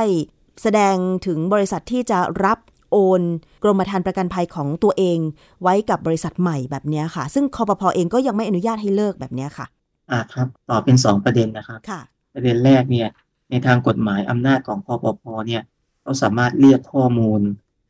[0.62, 2.58] แสดงถึงบริษัทที่จะรับ
[2.92, 3.22] โอน
[3.62, 5.18] กรมธรรม์ประกันภัยของตัวเอง
[5.62, 9.66] ไว้กับบริษัทใหม่แบบเนี้ยค่ะ ซึ่งคอปพอเองก็ยังไม่อนุญาตให้เลิกแบบเนี้ยค่ะ
[10.10, 12.00] อ่าครับต่อเป็นสองประเด็นนะครับ ค่ะ
[12.34, 13.08] ประเด็นแรกเนี่ย
[13.50, 15.62] ในทางกฎหมายอำนาจของคอปพเนี่ย
[16.02, 17.40] เขาสามารถเรียกข้อมูล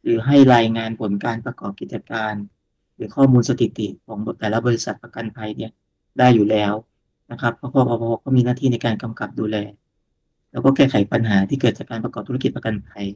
[0.02, 2.34] หรือให้รายงานผลการประกอบกิจการ
[2.96, 5.72] หรือข้อมูลสถิติของแต่ละบริษัทประกันภัยเนี่ย
[6.18, 6.72] ได้อยู่แล้ว
[7.30, 9.56] นะครับเพราะคอปพก็มีหน้าที่ในการกำกับดูแล
[10.52, 13.06] แล้วก็แก้ไขปัญหาที่เกิดจากการประกอบธุรกิจประกันภัย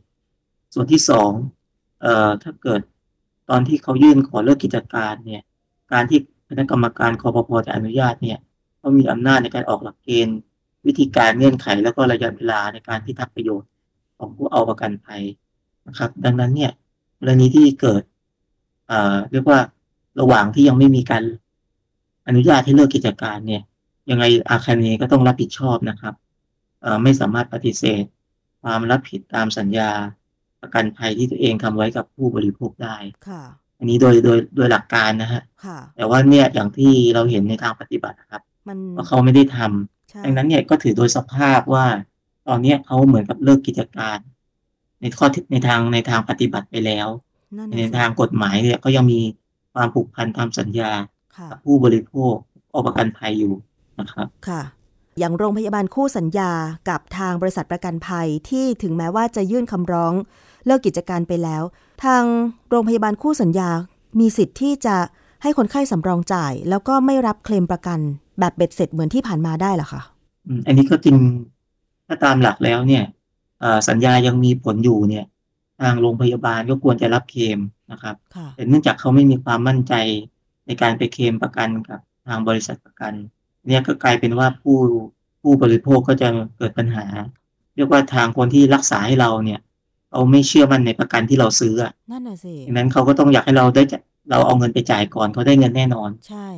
[0.75, 1.31] ส่วนที่สอง
[2.01, 2.81] เอ่อถ้าเกิด
[3.51, 5.43] ตอนที่เขายื่นขอเลิกกิจการเนี่ย
[5.93, 8.39] การที่คณะกรรมการคอปพจะอนุญาตเนี่ย
[8.79, 10.39] เขามีอำนาจในการออกหลักเกณฑ์
[10.87, 13.69] วิธีการเงื่อนไขแล้วก็ระยะเวลาในการพิทักษ์ประโยชน์
[14.19, 15.23] ของผู้เอาประกันภัย
[15.89, 16.73] นะครับ ดังนั้นเนี่ย
[17.19, 18.03] กรณีที่เกิด
[18.89, 19.61] เอ่อเรียกว่า
[20.21, 21.25] ระหว่างที่ยังไม่มีการ
[22.27, 23.63] อนุญาตให้เลิกกิจการเนี่ย
[24.11, 26.15] ยังไงอาคาเนย์ก็ต้องรับผิดชอบนะครับ
[26.83, 28.05] เอ่อไม่สามารถปฏิเสธ
[28.63, 29.91] ความรับผิดตามสัญญา
[30.61, 32.97] ประกันภัยที่ตัวเองทำไว้กับผู้บริโภคได้
[33.29, 33.43] ค่ะ
[33.79, 41.87] อันนี้โดยโดยโดยหลักการนะฮะค่ะแต่ว่าเนี่ยอย่างที่เราเห็นในทางปฏิบัตินะครับมันว่าเขาไม่ได้ทำใช่ดังนั้นเนี่ยก็ถือโดยสภาพว่า
[42.49, 44.19] ตอนเนี้ยเขาเหมือนกับเลิกกิจการ
[45.01, 47.09] ในข้อที่ในทางในทางปฏิบัติไปแล้ว
[47.57, 49.21] นั่นในน่ะสิทางกฎหมายเนี่ยก็ยังมี
[49.75, 50.91] ความผูกพันตามสัญญา
[51.37, 52.35] ค่ะกับผู้บริโภค
[52.71, 53.55] เอาประกันภัยอยู่
[54.01, 54.63] นะครับค่ะ
[55.19, 56.51] อย่างโรงพยาบาลคู่สัญญา
[56.89, 60.13] กับทางบริษัทประกันภัยที่ถึงแม้ว่าจะยื่นคำร้อง
[60.67, 61.63] เลิกกิจการไปแล้ว
[62.05, 62.23] ทาง
[62.71, 63.71] โรงพยาบาลคู่สัญญา
[64.21, 64.97] มีสิทธิ์ที่จะ
[65.43, 67.99] ให้คนไข้สำรองจ่าย แล้วก็ไม่รับเคลมประกัน
[68.41, 70.03] แบบเบ็ดเสร็จเหมือนที่ผ่านมาได้เหรอคะ
[70.47, 71.17] อืมอันนี้ก็จริง
[72.07, 73.05] ถ้าตามหลักแล้วเนี่ย
[73.61, 75.25] เอ่อสัญญายังมีผลอยู่เนี่ย
[75.81, 77.59] ทางโรงพยาบาลก็ควรจะรับเคลม
[77.93, 79.95] นะครับค่ะแต่เนื่องจากเขาไม่มีความมั่นใจ
[80.67, 83.13] ในการไปเคลมประกันกับทางบริษัทประกัน
[83.69, 84.79] เนี่ยก็กลายเป็นว่าผู้
[85.43, 87.07] ผู้บริโภคก็จะเกิดปัญหา
[87.77, 89.61] เรียกว่าทางคนที่รักษาให้เราเนี่ย
[90.11, 93.99] เขาไม่เชื่อมั่นในประกันที่เราซื้ออะนั่นน่ะสิดังนั้นเขาก็ต้องอยากให้เราได้จะ
[94.31, 96.49] เราเอาเงินไปจ่ายก่อนเขาได้เงินแน่นอน ใช่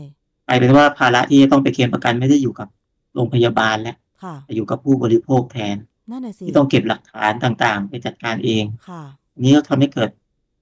[0.46, 2.68] กลายเป็นว่าภาระที่จะต้องไปเคลมประกันไม่ได้อยู่กับ
[3.14, 4.08] โรงพยาบาลแล้วค่ะแต่
[4.57, 5.76] อยู่กับผู้บริโภคแทน
[6.11, 9.02] นั่นน่ะสิที่ต้องเก็บหลักฐานต่างๆ ไปจัดการเองค่ะ
[9.33, 10.11] อันนี้ก็ทำให้เกิด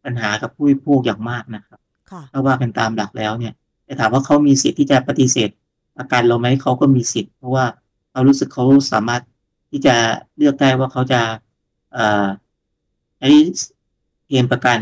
[0.05, 5.51] ปัญหากับผู้บริโภคอย่างมากนะครับค่ะถ้าว่ากันตามหลักแล้วเนี่ยแต่ถามว่าเขามีสิทธิ์ที่จะปฏิเสธ
[5.97, 7.64] ประกันเราไหมเขาก็มีสิทธิ์เพราะว่า
[8.11, 9.23] เขารู้สึกเขาสามารถ
[9.71, 9.95] ที่จะ
[10.37, 11.21] เลือกได้ว่าเขาจะ
[11.92, 12.27] เอ่อ
[13.19, 13.29] ใช้
[14.27, 14.79] เคลมประกัน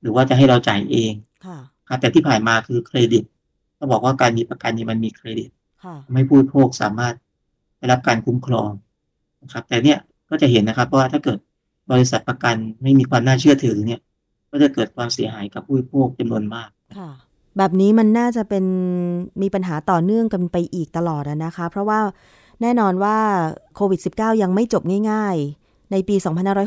[0.00, 1.12] หรือว่าจะให้เราจ่ายเอง
[1.46, 3.24] ค่ะครับแต่ที่ผ่านมาคือเครดิต
[3.76, 5.50] เขาบอกว่าการมีประกันนี่มันมีเครดิต
[5.84, 7.14] ค่ะทำให้ผู้บริโภคสามารถ
[7.78, 8.70] ได้รับการคุ้มครอง
[9.42, 9.98] นะครับ แต่เนี่ย
[10.30, 11.38] ก็จะเห็นนะครับว่าถ้าเกิด
[11.92, 14.00] บริษัทประกันไม่มีความน่าเชื่อถือเนี่ย
[14.50, 17.10] ก็จะเกิดความเสียหายกับผู้บริโภคจำนวนมากค่ะ
[17.56, 18.64] แบบนี้มันน่าจะเป็น
[19.42, 22.00] มีปัญหาต่อเนื่องกันไปอีกตลอดอะนะคะ เพราะว่า
[22.62, 23.18] แน่นอนว่า
[23.74, 26.16] โควิด -19 ยังไม่จบง่าย ๆ ในปี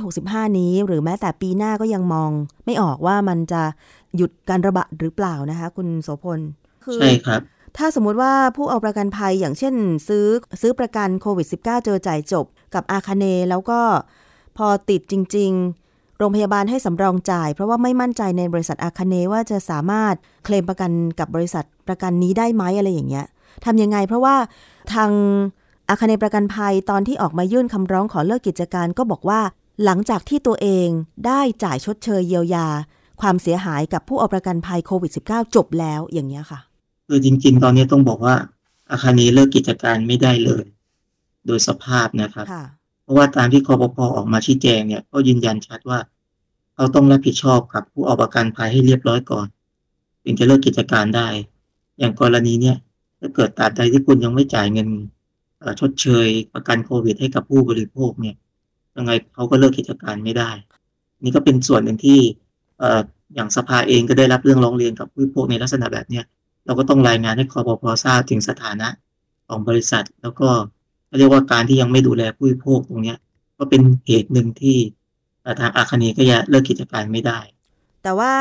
[0.04, 2.32] 2565 นี้ หรือแม้แต่ปีหน้าก็ยังมอง
[2.66, 3.62] ไม่ออกว่ามันจะ
[4.16, 6.40] หยุดการระบาดหรือเปล่านะคะ คุณโสพล
[6.86, 7.42] คือใช่ครับ
[7.78, 9.76] ถ้าสมมุติว่าผู้เอาประกันภัยอย่างเช่น
[10.08, 10.26] ซื้อ
[10.62, 13.80] ซื้อประกันโควิด -19 เจอจ่ายจบกับอาคาเนแล้วก็
[14.58, 15.52] พอติดจริง
[15.86, 23.26] ๆ โรงพยาบาลให้สำรองจ่าย เพราะว่าไม่มั่นใจในบริษัทอาคาเนว่าจะสามารถเคลมประกันกับบริษัทประกันนี้ได้ไหมอะไรอย่างเงี้ย
[23.66, 24.36] ทำยังไง เพราะว่า
[24.94, 25.12] ทาง
[25.90, 29.40] อาคาเนประกันภัยตอนที่ออกมายื่นคำร้องขอเลิกกิจการก็บอกว่า
[29.84, 30.88] หลังจากที่ตัวเอง
[31.26, 32.68] ได้จ่ายชดเชยเยียวยา
[33.22, 36.60] ความเสียหายกับผู้เอาประกันภัยโควิด -19 จบแล้วอย่างเงี้ยค่ะ
[37.14, 38.36] คือจริงๆ ตอนนี้ต้องบอกว่า
[38.92, 40.64] อาคารนี้เลิกกิจการไม่ได้เลย
[41.48, 42.66] โดยสภาพนะครับค่ะ
[43.04, 46.00] เพราะว่าตามที่คอปพออกมาชี้แจงเนี่ยก็ยืนยันชัดว่า
[46.76, 49.48] เขาต้องรับผิดชอบกับผู้เอาประกันภัยให้เรียบร้อยก่อน
[50.24, 51.28] ถึงจะเลิกกิจการได้
[52.00, 52.78] อย่างกรณีเนี่ย
[53.20, 54.88] ถ้าเกิดตราบใดที่คุณยังไม่จ่ายเงิน
[55.60, 58.36] เอ่อชดเชยประกันโควิดให้กับผู้บริโภคเนี่ย
[58.96, 60.52] ยังไงเขาก็เลิกกิจการไม่ได้
[61.24, 62.20] นี่ก็เป็นส่วนหนึ่งที่
[62.80, 63.02] เอ่อ
[63.36, 66.26] อย่างสภาเองก็ได้รับเรื่องร้องเรียนกับผู้บริโภคในลักษณะแบบเนี้ย
[66.66, 68.88] เราก็ต้องรายงานให้คอปพทราบถึงสถานะ
[69.48, 70.50] ของบริษัท แล้วก็
[71.08, 73.18] เขาเรียกว่าการที่ยังไม่ดูแลผู้บริโภคตรงเนี้ย
[73.58, 74.78] ก็เป็นเหตุหนึ่งที่
[75.60, 77.40] ทางอาคาเนก็จะเลิกกิจการไม่ได้
[78.04, 78.34] แต่ว่า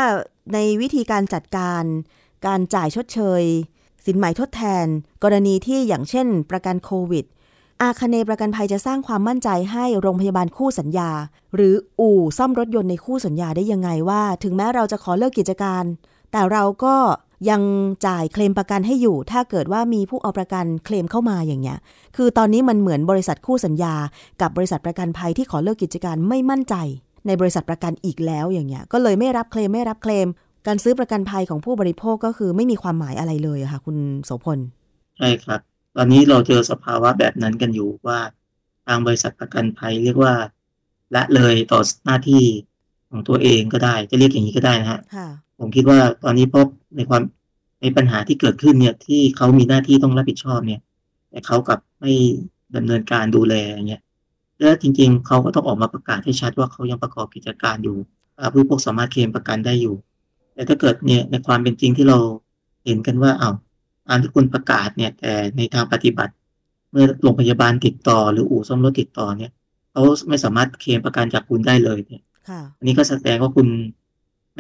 [0.53, 1.85] ในวิธีการจัดการ
[2.47, 3.43] การจ่ายชดเชย
[4.05, 4.87] สินไหมทดแทน
[5.23, 7.25] กรณีที่อย่างเช่น ประกันโควิด
[7.83, 11.11] อาคเนประกันภัยจะสร้างความมั่นใจให้โรงพยาบาลคู่สัญญา
[11.55, 15.85] หรืออู่ซ่อมรถยนต์ในคู่สัญญาได้ยังไงว่า ถึงแม้เราจะขอเลิกกิจการ
[16.33, 16.97] แต่เราก็
[17.49, 17.63] ยัง
[18.07, 21.79] จ่ายเคลมประกันให้อยู่ ถ้าเกิดว่ามีผู้เอาประกันเคลมเข้ามาอย่างเงี้ย
[22.17, 23.95] คือตอนนี้มันเหมือนบริษัทคู่สัญญา
[24.41, 26.75] กับบริษัทประกันภัยที่ขอเลิกกิจการไม่มั่นใจ
[27.27, 30.29] ในบริษัทประกันอีกแล้วอย่างเงี้ย ก็เลยไม่รับเคลมไม่รับเคลม
[30.67, 34.59] การซื้อประกันภัยของผู้บริโภคก็คือไม่มีความหมายอะไรเลยอะค่ะ คุณโสพล
[35.19, 35.61] ใช่ครับ
[35.97, 38.19] ตอนนี้เราเจอสภาวะแบบนั้นกันอยู่ว่า
[38.87, 40.35] ทางบริษัทประกันภัยเรียกว่า
[41.15, 42.45] ละเลยต่อหน้าที่
[43.11, 45.29] ของตัวเองก็ได้ จะเรียกอย่างนี้ก็ได้นะฮะค่ะ
[45.61, 47.23] ผมคิดว่าตอนนี้พบในความ
[47.83, 50.81] ในปัญหาที่เกิดขึ้นเนี่ย ที่เขามีหน้าที่ต้องรับผิดชอบเนี่ย
[51.31, 52.13] แต่เขากลับไม่
[52.77, 54.03] ดำเนินการดูแลอย่างเงี้ย
[54.61, 57.99] แล้วจริง ๆเขาก็ต้องออกมาประกาศให้ชัดว่าเขายังประกอบกิจการอยู่
[58.39, 59.95] อ่าผู้บริโภคสามารถเคลมประกันได้อยู่
[60.55, 62.19] แต่ถ้าเกิดเนี่ยในความเป็นจริงที่เรา
[62.85, 63.55] เห็นกันว่าอ้าว
[64.09, 66.33] การที่คุณประกาศเนี่ย แต่ในทางปฏิบัติ
[66.91, 69.53] เมื่อโรงพยาบาลติดต่อหรืออู่ซ่อมรถติดต่อเนี่ย
[69.93, 73.69] เขาไม่สามารถเคลมประกันจากคุณได้เลยเนี่ยค่ะอันนี้ก็แสดงว่าคุณ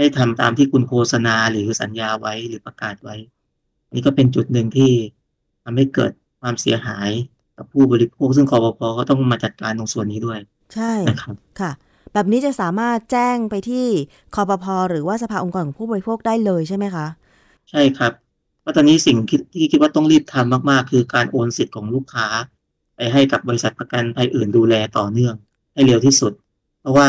[0.00, 3.16] ได้ทำตามที่คุณโฆษณาหรือสัญญาไว้หรือประกาศไว้
[3.86, 4.92] อันนี้ก็เป็นจุดหนึ่งที่
[5.64, 7.10] ทำให้เกิดความเสียหาย
[7.56, 10.38] กับผู้บริโภค ซึ่งคอปพก็ต้องมาจัดการตรงส่วนนี้ด้วย
[10.74, 11.72] ใช่นะครับค่ะ
[12.14, 13.86] แบบนี้จะสามารถแจ้งไปที่
[14.34, 17.06] คอปพหรือว่าสภาองค์กรของผู้บริโภคได้เลยใช่ไหมคะ
[17.70, 18.12] ใช่ครับ
[18.60, 22.26] เพราะตอนนี้สิ่งที่ที่คิดว่าต้องรีบทำมากๆ คือการโอนสิทธิ์ของลูกค้า
[22.96, 25.34] ไปให้กับบริษัทประกันภัยอื่นดูแลต่อเนื่อง
[25.74, 26.32] ให้เร็วที่สุด
[26.80, 27.08] เพราะว่า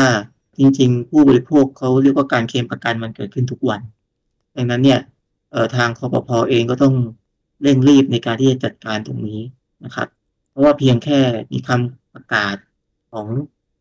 [0.58, 3.80] จริง ๆ ผู้บริโภคเขาเรียกว่าการเคลมประกันมันเกิดขึ้นทุกวัน
[4.56, 5.00] ดังนั้นเนี่ย
[5.50, 6.94] เอ่อทางคอปพอเองก็ต้อง
[7.62, 9.40] เร่งรีบในการที่จะจัดการตรงนี้
[9.84, 10.08] นะครับ
[10.50, 11.20] เพราะว่าเพียงแค่
[11.52, 12.56] มีคำประกาศ
[13.12, 13.26] ของ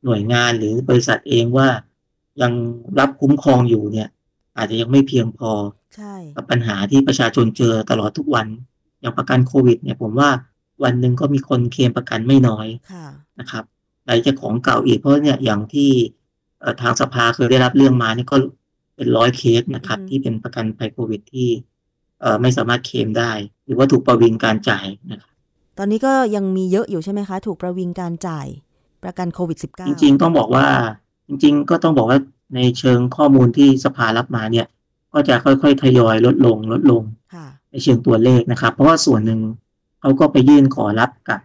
[0.05, 1.69] หน่วยงานหรือบริษัทเองว่า
[2.41, 2.53] ยัง
[2.99, 4.07] รับคุ้มครองอยู่เนี่ย
[4.57, 5.51] อาจจะยังไม่เพียงพอ
[5.95, 8.47] ใช่กับปัญหาที่ประชาชนเจอตลอดทุกวัน
[8.99, 10.29] อย่างประกันโควิด เนี่ย ผมว่า
[10.83, 13.07] วันหนึ่งก็มีคนเคลมประกันไม่น้อยค่ะ
[13.39, 13.63] นะครับ
[14.05, 16.20] ไหนจะของเก่าอีกเพราะเนี่ยอย่างที่เอ่อ
[16.81, 18.37] ทางสภาเคยได้รับเรื่องมานี่ก็
[18.95, 21.47] เป็นร้อยเคสนะครับอือฮึที่เป็นประกันภัยโควิดที่
[22.21, 23.31] เอ่อไม่สามารถเคลมได้
[23.65, 25.31] หรือว่าถูกประวิงการจ่ายนะครับ
[25.77, 28.47] ตอนนี้ก็ยังมีเยอะอยู่ใช่ไหมคะ ถูกประวิงการจ่าย
[29.03, 30.67] ประกันโควิด -19 จริง ๆ ต้องบอกว่า
[31.27, 32.19] จริง ๆ ก็ต้องบอกว่า
[32.55, 34.67] ในเชิงข้อมูลที่สภารับมาเนี่ย
[35.13, 37.03] ก็จะค่อยๆทยอยลดลงลดลง
[37.35, 39.39] ค่ะในเชิงตัวเลขนะครับ เพราะว่าส่วนหนึ่ง
[40.01, 41.39] เขาก็ไปยื่นขอรับกับ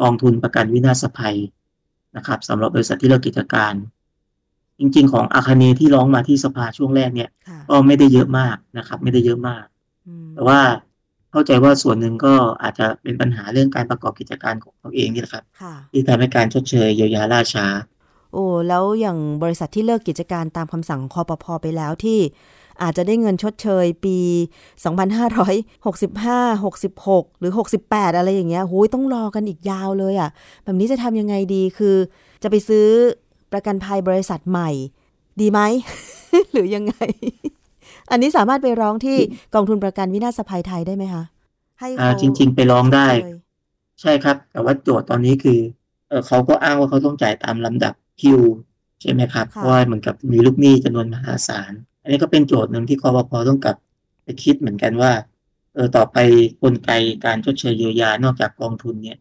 [0.00, 1.36] กองทุนประกันวินาศภัย
[2.16, 3.72] นะครับสำหรับบริษัทที่เลิกกิจการ
[4.82, 9.64] จริง ๆ ของอาคาเนที่ร้องมาที่สภาช่วงแรกเนี่ยค่ะก็ไม่ได้เยอะมากนะครับ ไม่ได้เยอะมาก
[10.06, 10.60] อืมแต่ว่า
[11.32, 17.66] เข้าใจว่าส่วนหนึ่งก็อาจจะเป็นปัญหาเรื่องการประกอบกิจการของเขาเองนี่แหละครับค่ะที่ทำให้การชดเชยเยียวยาล่าช้า
[18.32, 22.18] โอ้แล้วอย่างบริษัทที่เลิกกิจการตามคำสั่งคอปพอไปแล้วที่
[22.82, 24.18] อาจจะได้เงินชดเชยปี
[24.92, 30.30] 2565 66 หรือ 68 อะไรอย่างเงี้ยหูยต้องรอกันอีกยาวเลยอะ่ะ
[30.64, 31.96] แบบนี้จะทำยังไงดีคือ
[32.42, 32.86] จะไปซื้อ
[33.52, 34.70] ประกันภัยบริษัทใหม่
[35.40, 35.60] ดีไหม
[36.52, 36.94] หรือยังไง
[38.10, 39.16] อันนี้สามารถไปร้องที่
[39.54, 41.24] กองทุนประกันวินาศภัยไทยได้ไหมคะ
[41.80, 43.36] ให้อ่าเขาจริง ๆ ไปร้องได้ชเลย
[44.00, 45.58] ใช่ครับ แต่ว่าโจทย์ตอนนี้คือ
[46.08, 48.40] เออเขาก็อ้างว่าเขาต้องจ่ายตามลำดับคิว
[49.00, 53.76] ใช่ไหมครับ เพราะว่าเหมือนกับมีลูกหนี้จำนวนมหาศาล อันนี้ก็เป็นโจทย์หนึ่งที่คอปพต้องกลับ
[54.24, 55.12] ไปคิดเหมือนกันว่า
[55.74, 56.18] เออต่อไป
[56.62, 56.90] กลไก
[57.24, 59.18] การชดเชยเยียวยานอกจากกองทุนเนี่ย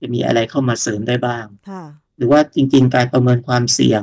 [0.00, 1.84] จะมีอะไรเข้ามาเสริมได้บ้างค่ะ
[2.16, 4.02] หรือว่าจริง ๆ การประเมินความเสี่ยง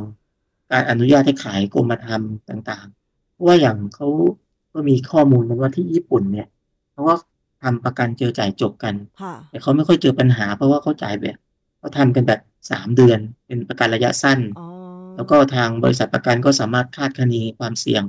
[0.71, 4.07] การอนุญาตให้ขายกรมธรรม์ต่างๆ เพราะว่าอย่างเขา
[4.73, 6.47] ก็มีข้อมูลกันว่าที่ญี่ปุ่นเนี่ย
[6.91, 7.15] เขาก็
[7.63, 11.37] ทำประกันเจอจ่ายจบกันค่ะแต่เขาไม่ค่อยเจอปัญหา เพราะว่าเขาจ่ายแบบ
[11.79, 14.67] เขาทำกันแบบสามเดือน เป็นประกันระยะสั้นอ๋อ
[15.15, 18.03] แล้วก็ทางบริษัทประกันก็สามารถคาดคะเนความเสี่ยง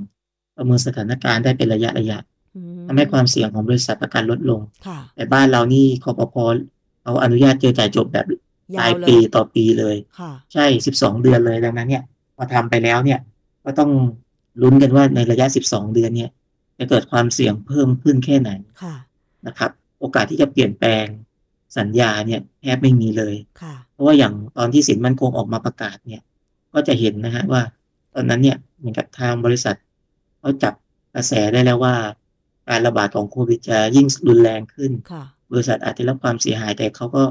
[0.55, 2.17] ประเมินสถานการณ์ได้เป็นระยะระยะ
[2.55, 6.35] อืมทำให้ความเสี่ยงของบริษัทประกันลดลงค่ะแต่บ้านเรานี่คอปพ
[7.03, 8.25] เอาอนุญาตเจอจ่ายจบแบบ
[8.79, 12.03] รายาวเลปียต่อปีเลยค่ะใช่สิบสองเดือนเลยดังนั้นเนี่ย
[12.35, 13.19] พอทำไปแล้วเนี่ย
[13.65, 13.91] ก็ต้อง
[14.61, 16.29] ลุ้นกันว่าในระยะสิบสองเดือนเนี่ย
[16.79, 18.51] จะเกิดความเสี่ยงเพิ่มขึ้นแค่ไหน
[18.83, 18.95] ค่ะ
[19.47, 21.05] นะครับ โอกาสที่จะเปลี่ยนแปลง
[21.77, 26.21] สัญญาเนี่ยแทบไม่มีเลยค่ะเพราะว่าอย่างตอนที่สินมั่นคงออกมาประกาศเนี่ย
[26.73, 27.61] ก็จะเห็นนะฮะว่า
[28.13, 29.75] ตอนนั้นเนี่ยเหมือนกับทางบริษัท
[30.39, 30.73] เขาจับ
[31.15, 31.95] กระแสได้แล้วว่า
[32.69, 37.23] การระบาดของโควิดจะยิ่งรุนแรงขึ้นค่ะบริษัทอาจจะรับความเสียหายแต่เขาก็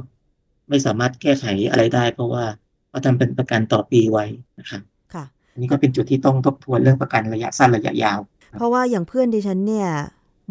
[0.73, 2.45] ไม่สามารถแก้ไขอะไรได้ เพราะว่า
[2.91, 4.25] เขาทำเป็นประกันต่อปีไว้
[4.59, 4.83] นะครับ
[5.15, 8.19] ค่ะอันนี้ก็เป็นจุดที่ต้องทบทวนเรื่องประกันระยะสั้นระยะยาว
[8.59, 9.89] เพราะว่าอย่างเพื่อนดิฉันเนี่ย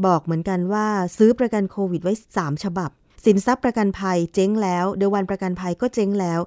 [0.05, 2.89] บอกเหมือนกันว่าซื้อประกันโควิดไว้ 3 ฉบับ
[3.25, 6.39] สินทรัพย์ประกันภัยเจ๊งแล้วเดวันประกันภัยก็เจ๊งแล้ว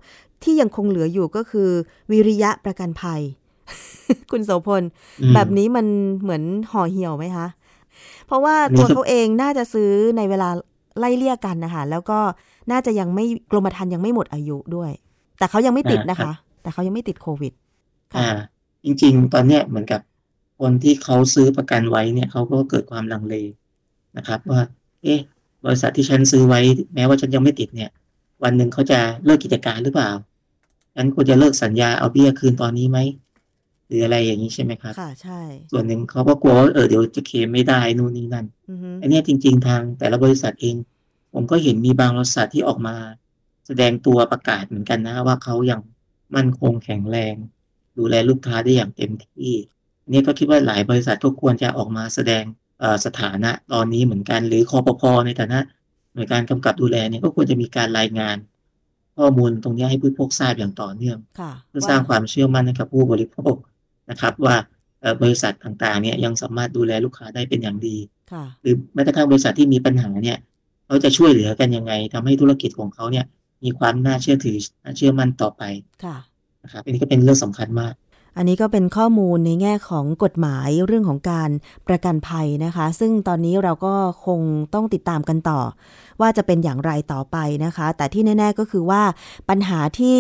[0.43, 1.71] ที่ยังคงเหลืออยู่ก็คือ
[2.11, 3.21] วิริยะประกันภัย
[4.31, 4.83] คุณโสพล
[5.23, 5.87] อืมแบบนี้มัน
[6.23, 7.47] เหมือนห่อเหี่ยวไหมคะ
[8.27, 10.49] เพราะว่าอันนี้ตัวเขาเองน่าจะซื้อในเวลา
[10.99, 12.19] ไล่เลี่ยกันนะคะแล้วก็
[12.71, 14.91] น่าจะยังไม่กรมธรรม์ยังไม่หมดอายุด้วย
[15.39, 17.53] แต่เขายังไม่ติดนะคะ แต่เขายังไม่ติดโควิด
[18.13, 18.29] ค่ะอ่า
[18.85, 20.01] จริง ๆ ตอนเนี้ยเหมือนกับ
[20.61, 23.35] คนที่เขาซื้อประกันไว้เนี่ยเขาก็เกิดความลังเล
[24.17, 24.61] นะครับ ว่า
[25.03, 25.21] เอ๊ะ
[25.65, 26.61] บริษัทที่ฉันซื้อไว้
[26.95, 27.91] แม้ว่าฉันยังไม่ติดเนี่ย
[28.43, 30.11] วันหนึ่งเขาจะเลิกกิจการหรือเปล่า
[30.97, 32.99] ฉันควรจะเลิกสัญญาเอาเบี้ยคืนตอนนี้ไหม
[33.89, 40.77] หรืออะไรอย่างนี้ใช่ไหมครับค่ะใช่ ส่วนหนึ่งเขาก็กลัวว่าเออเดี๋ยวจะเคลมไม่ได้นู่นนี่นั่นอือฮึอันเนี้ยจริง ๆ ทางแต่ละบริษัทเอง
[41.35, 42.97] ผมก็เห็นมีบางบริษัทที่ออกมา
[43.67, 45.81] แสดงตัวประกาศเหมือนกันนะ ว่าเขายัง
[46.37, 47.35] มั่นคงแข็งแรง
[47.99, 49.53] ดูแลลูกค้าได้อย่างเต็มที่
[50.03, 52.45] อันนี้ก็คิดว่าหลายบริษัทก็ควรจะออกมาแสดง
[52.81, 55.59] เอ่อสถานะตอนนี้เหมือนกัน หรือคอปพในฐานะ
[56.15, 58.37] หน่วยการกำกับดูแลเนี่ยก็ควรจะมีการรายงาน
[59.17, 63.55] ข้อมูลตรงเนี้ยให้ผู้บริโภคทราบอย่างต่อเนื่องค่ะเพื่อสร้างความเชื่อมั่นให้กับผู้บริโภค
[64.11, 64.57] นะครับ ว่า
[65.01, 67.97] เอ่อบริษัทต่างๆเนี่ยยังสามารถดูแลลูกค้าได้เป็นอย่างดี
[68.33, 70.39] ค่ะหรือแม้กระทั่งบริษัทที่มีปัญหาเนี่ย
[70.87, 73.25] เขาจะช่วยเหลือกันยังไงทำให้ธุรกิจของเขาเนี่ย
[73.65, 75.63] มีความน่าเชื่อถือน่าเชื่อมั่นต่อไป
[76.05, 76.17] ค่ะ
[76.65, 77.95] นะครับอันนี้ก็เป็นเรื่องสำคัญมาก
[78.37, 81.51] อันนี้ก็เป็นข้อมูลในแง่ของกฎหมายเรื่องของการ
[81.89, 83.95] ประกันภัยนะคะ ซึ่งตอนนี้เราก็
[84.27, 84.41] คง
[84.75, 85.61] ต้องติดตามกันต่อ
[86.21, 89.03] ว่าจะเป็นอย่างไรต่อไปนะคะ แต่ที่แน่ ๆก็คือว่า
[89.49, 90.19] ปัญหาที่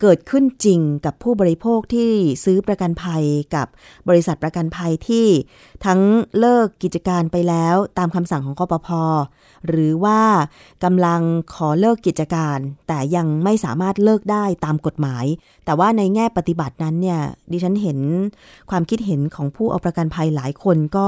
[0.00, 2.10] เกิดขึ้นจริงกับผู้บริโภคที่
[2.44, 3.24] ซื้อประกันภัย
[3.54, 3.66] กับ
[4.08, 5.26] บริษัทประกันภัยที่
[5.84, 6.00] ทั้ง
[6.38, 8.88] เลิกกิจการไปแล้วตามคำสั่งของกปพ
[9.68, 10.20] หรือว่า
[10.84, 11.20] กำลัง
[11.54, 15.24] ขอเลิกกิจการ แต่ยังไม่สามารถเลิกได้ตามกฎหมาย
[15.64, 17.20] แต่ว่าในแง่ปฏิบัตินั้นเนี่ย
[17.52, 17.98] ดิฉันเห็น
[18.70, 21.06] ความคิดเห็นของผู้เอาประกันภัยหลายคนก็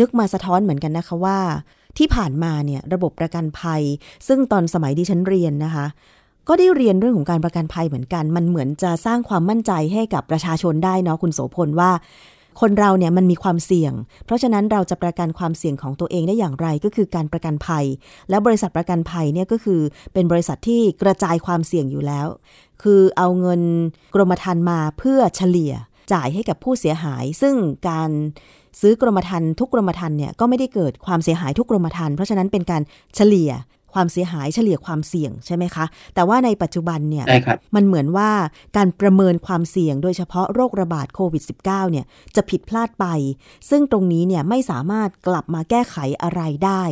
[0.00, 1.38] นึกมาสะท้อนเหมือนกันนะคะว่า
[1.98, 3.82] ที่ผ่านมาเนี่ยระบบประกันภัย
[4.28, 5.86] ซึ่งตอนสมัยดิฉันเรียนนะคะ
[6.48, 11.90] ก็ได้เรียนเรื่องของการประกันภัยเหมือนกัน มันเหมือนจะสร้างความมั่นใจให้กับประชาชนได้เนาะคุณโสพลว่า
[12.60, 13.92] คนเราเนี่ยมันมีความเสี่ยง
[14.24, 17.84] เพราะฉะนั้นเราจะประกันความเสี่ยงของตัวเองได้อย่างไรก็คือการประกันภัย
[18.30, 19.80] แล้วบริษัทประกันภัยเนี่ยก็คือ
[20.12, 22.26] เป็นบริษัทที่กระจายความเสี่ยงอยู่แล้ว
[22.82, 23.62] คือเอาเงิน
[24.14, 25.72] กรมธรรม์มาเพื่อเฉลี่ย
[26.12, 27.54] จ่ายให้กับผู้เสียหาย ซึ่ง
[27.88, 28.10] การ
[28.80, 32.82] ซื้อกรมธรรม์ทุกกรมธรรม์เนี่ยก็ไม่ได้เกิดความเสียหายทุกกรมธรรม์เพราะฉะนั้นเป็นการ
[33.16, 33.52] เฉลี่ย
[33.94, 35.84] ความเสียหายเฉลี่ยความเสี่ยงใช่ไหมคะ
[36.14, 38.30] แต่ว่าในปัจจุบันเนี่ยใช่ครับมันเหมือนว่า
[38.76, 42.04] การประเมินความเสี่ยงโดยเฉพาะโรคระบาดโควิด -19 เนี่ย
[42.36, 43.06] จะผิดพลาดไป
[43.70, 46.82] ซึ่งตรงนี้เนี่ยไม่สามารถกลับมาแก้ไขอะไรได้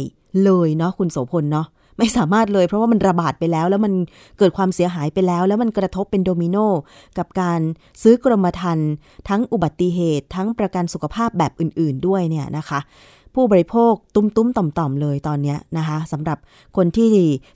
[0.45, 1.67] เลยเนาะคุณโสพลเนาะ
[1.99, 3.93] ไม่สามารถเลย เพราะว่ามันระบาดไปแล้ว แล้วมัน
[4.39, 6.57] เกิดความเสียหายไปแล้ว แล้วมันกระทบเป็นโดมิโน
[7.19, 7.61] กับการ
[8.03, 8.91] ซื้อกรมธรรม์
[9.29, 12.81] ทั้งอุบัติเหตุ ทั้งประกันสุขภาพแบบอื่น ๆ ด้วยเนี่ยนะคะ
[13.35, 16.39] ผู้บริโภคตุ้มตุ้มต่อมต่อมๆเลยตอนนี้นะคะสำหรับ
[16.77, 17.11] คนที่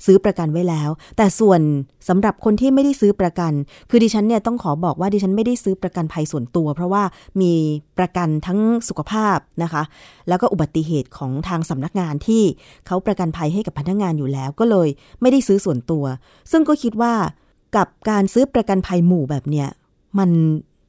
[0.06, 1.60] ซื้อประกันไว้แล้ว แต่ส่วน
[2.08, 3.52] สำหรับคนที่ไม่ได้ซื้อประกัน
[3.90, 7.02] คือดิฉันเนี่ยต้องขอบอกว่าดิฉันไม่ได้ซื้อประกันภัยส่วนตัว เพราะว่า
[7.40, 7.52] มี
[7.98, 9.82] ประกันทั้งสุขภาพนะคะ
[10.28, 12.42] แล้วก็อุบัติเหตุของทางสำนักงานที่
[12.86, 14.88] เขาประกันภัยให้กับพนักงานอยู่แล้วก็เลย
[15.20, 16.04] ไม่ได้ซื้อส่วนตัว
[16.50, 17.14] ซึ่งก็คิดว่า
[17.76, 19.68] กับการซื้อประกันภัยหมู่แบบเนี้ย
[20.18, 20.30] มัน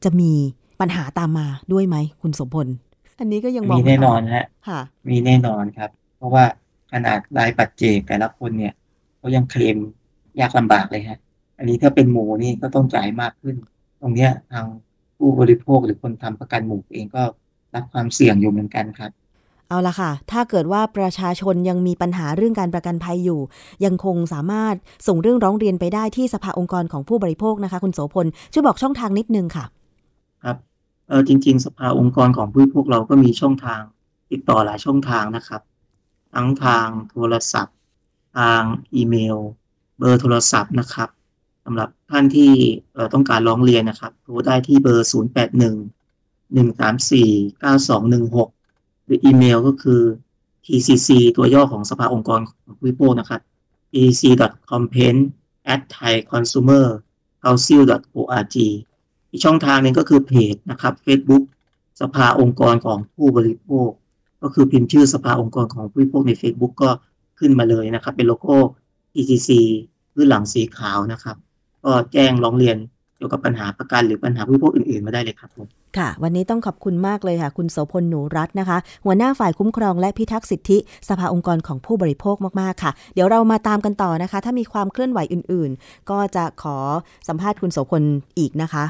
[0.03, 0.31] จะมี
[0.79, 2.67] ปัญหาตามมาด้วยไหมคุณสมพล
[3.19, 6.45] อันนี้ก็ยังมองมีไม่แน่นอออนกฮะค่ะ มีแน่นอนครับ เพราะว่า
[6.93, 8.73] ขนาดรายปัจเจกแต่ละคนเนี่ย
[9.17, 9.77] เขายังเคลม
[10.39, 11.19] ยากลำบากเลยฮะ
[11.57, 13.55] อันนี้ถ้าเป็นหมูนี่ก็ต้องจ่ายมากขึ้น
[14.01, 14.65] ตรงเนี้ยทาง
[15.17, 17.23] ผู้บริโภคหรือคนทำประกันหมูเองก็
[17.75, 19.11] รับความเสี่ยงอยู่เหมือนกันครับ
[19.69, 23.39] เอาละค่ะ ถ้าเกิดว่าประชาชนยังมีปัญหาเรื่องการประกันภัยอยู่
[23.85, 24.75] ยังคงสามารถ
[25.07, 29.65] ส่งเรื่องร้องเรียนไปได้ที่สภาองค์กรของผู้บริโภคนะคะ คุณโสพลช่วยบอกช่องทางนิดนึงค่ะ
[30.43, 30.57] ครับ
[31.07, 33.81] เออจริง ๆ สภาองค์กรของผู้บริโภคเราก็มีช่องทาง
[34.31, 35.61] ติดต่อหลายช่องทางนะครับ
[36.33, 37.75] ทั้งทางโทรศัพท์
[38.37, 38.61] ทาง
[38.95, 39.37] อีเมล
[39.97, 41.09] เบอร์โทรศัพท์นะครับ
[41.65, 42.53] สำหรับท่านที่
[42.93, 50.01] เต้องการร้องเรียนนะครับโทรได้ที่เบอร์ 0 8 1 1 3 4 9 2 1 6 หรืออีเมลก็คือ
[50.65, 53.41] tcc ตัวย่อของสภาองค์กรของผู้บริโภคนะครับ
[53.91, 55.21] tcc.complaint
[55.73, 56.85] at thaiconsumer
[57.43, 58.55] council.org
[59.31, 61.43] อีกช่องทางหนึ่งก็คือเพจนะครับ Facebook
[62.01, 63.89] สภาองค์กรของผู้บริโภค
[64.41, 66.89] ก็คือพิมพ์ชื่อสภาองค์กรของผู้บริโภคใน Facebook ก็
[67.39, 68.55] ขึ้นมาเลยนะครับ เป็นโลโก้
[69.19, 69.49] ECC
[70.13, 71.35] พื้นหลังสีขาวนะครับ
[71.83, 72.77] ก็แจ้งร้องเรียน
[73.17, 80.77] เกี่ยวกับปัญหาประกันหรือปัญหาผู้บริโภคอื่นๆมาได้เลยครับผมค่ะ วันนี้ต้องขอบคุณมากเลยค่ะ คุณโสพลหนูรัตน์นะคะ หัวหน้าฝ่ายคุ้มครองและพิทักษ์สิทธิ
[81.09, 86.77] สภาองค์กรของผู้บริโภคมาก ๆ ค่ะ เดี๋ยวเรามาตามกันต่อนะคะ ถ้ามีความเคลื่อนไหวอื่น ๆ ก็จะขอ
[87.27, 88.03] สัมภาษณ์คุณโสพล
[88.39, 88.85] อีกนะคะ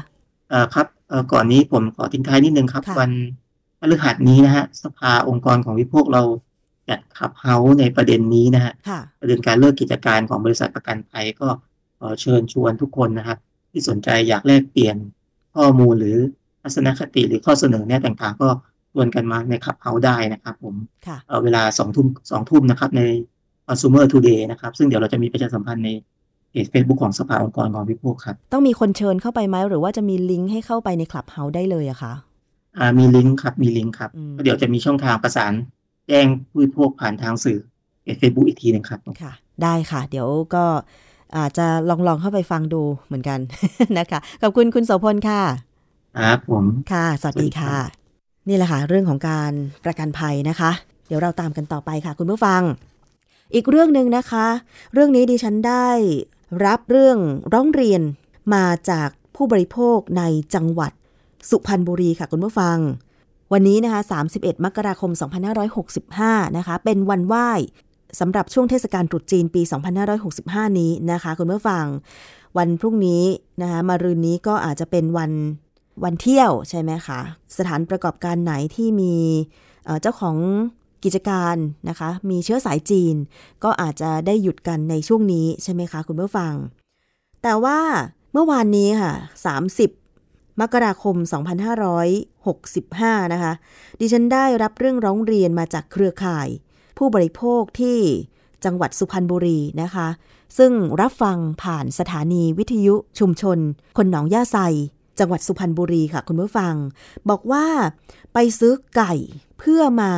[0.52, 3.10] อ่อครับเอ่อก่อนนี้ผมขอทิ้งท้ายนิดนึงครับ ค่ะ วัน
[3.80, 6.22] พฤหัสนี้นะฮะสภาองค์กรของวิพวกเรา
[6.88, 11.48] จัดขับเฮาในประเด็นนี้นะฮะ ค่ะ ประเด็นการเลิกกิจการของบริษัทประกันภัยก็
[11.98, 13.38] ขอเชิญชวนทุกคนนะครับ
[13.70, 14.96] ที่สนใจอยากแลกเปลี่ยน
[15.56, 16.16] ข้อมูลหรือ
[16.62, 18.48] ทัศนคติหรือข้อเสนอแนะต่างๆ ก็
[18.92, 20.74] ชวนกันมาในขับเฮาได้นะครับผม
[21.06, 23.02] ค่ะ เอ่อเวลาสองทุ่มสองทุ่มนะครับใน
[23.66, 25.90] Consumer Today นะครับ ซึ่งเดี๋ยวเราจะมีประชาสัมพันธ์ใน
[26.50, 32.12] เพจ Facebook ของสภาองค์กรของวิพวกครับ ต้องมีคนเชิญเข้าไปไหม หรือว่าจะมีลิงก์ให้เข้าไปในคลับเฮาส์ได้เลยอะคะ
[32.78, 35.52] อ่ามีลิงก์ครับมีลิงก์ครับอืมก็เดี๋ยวจะมีช่องทางประสาน
[36.08, 37.58] แจ้งผู้บริโภคผ่านทางสื่อ
[38.18, 39.32] เฟซบุ๊กอีกทีหนึ่งครับค่ะ
[39.62, 40.64] ได้ค่ะ เดี๋ยวก็
[41.36, 43.38] อาจจะลองลองเข้าไปฟังดูเหมือนกัน
[43.98, 45.42] นะคะขอบคุณคุณโสพลค่ะ
[46.18, 47.76] ครับผมค่ะ สวัสดีค่ะ
[48.48, 49.52] นี่แหละค่ะเรื่องของการ
[49.84, 50.70] ประกันภัยนะคะ
[51.06, 52.62] เดี๋ยวเราตามกันต่อไปค่ะ คุณผู้ฟัง
[53.54, 54.46] อีกเรื่องหนึ่งนะคะ
[54.92, 55.88] เรื่องนี้ดิฉันได้
[56.64, 57.18] รับเรื่อง
[57.52, 58.02] ร้องเรียน
[58.54, 60.22] มาจากผู้บริโภคใน
[60.54, 60.92] จังหวัด
[61.50, 62.78] สุพรรณบุรีค่ะคุณผู้ฟัง
[63.52, 64.00] วันนี้นะคะ
[64.32, 65.10] 31 มกราคม
[65.84, 67.50] 2565 นะคะ เป็นวันไหว้
[68.20, 69.62] สำหรับช่วงเทศกาลตรุษจีนปี
[70.20, 71.84] 2565 นี้นะคะคุณผู้ฟัง
[72.58, 73.24] วันพรุ่งนี้
[73.62, 75.32] นะคะมารืนนี้ก็อาจจะเป็นวัน
[76.04, 77.20] วันเที่ยวใช่ไหมคะ
[77.56, 79.14] สถานประกอบการไหนที่มี
[79.84, 80.36] เอ่อเจ้าของ
[81.04, 81.56] กิจการ
[81.88, 83.14] นะคะ มีเชื้อสายจีน
[83.64, 86.54] ก็อาจจะได้หยุดกันในช่วงนี้ใช่ไหมคะคุณผู้ฟัง
[87.42, 87.78] แต่ว่า
[88.32, 89.12] เมื่อวานนี้ค่ะ
[89.86, 91.16] 30 มกราคม
[92.44, 93.52] 2565 นะคะ
[94.00, 96.48] ดิฉันได้รับเรื่องร้องเรียนมาจากเครือข่าย
[96.98, 97.98] ผู้บริโภคที่
[98.64, 100.08] จังหวัดสุพรรณบุรีนะคะ
[100.58, 103.58] ซึ่งรับฟังผ่านสถานีวิทยุชุมชน
[103.96, 104.58] คนหนองย่าไซ
[105.18, 106.74] จังหวัดสุพรรณบุรีค่ะคุณผู้ฟัง
[107.30, 107.66] บอกว่า
[108.32, 109.12] ไปซื้อไก่
[109.58, 110.12] เพื่อมา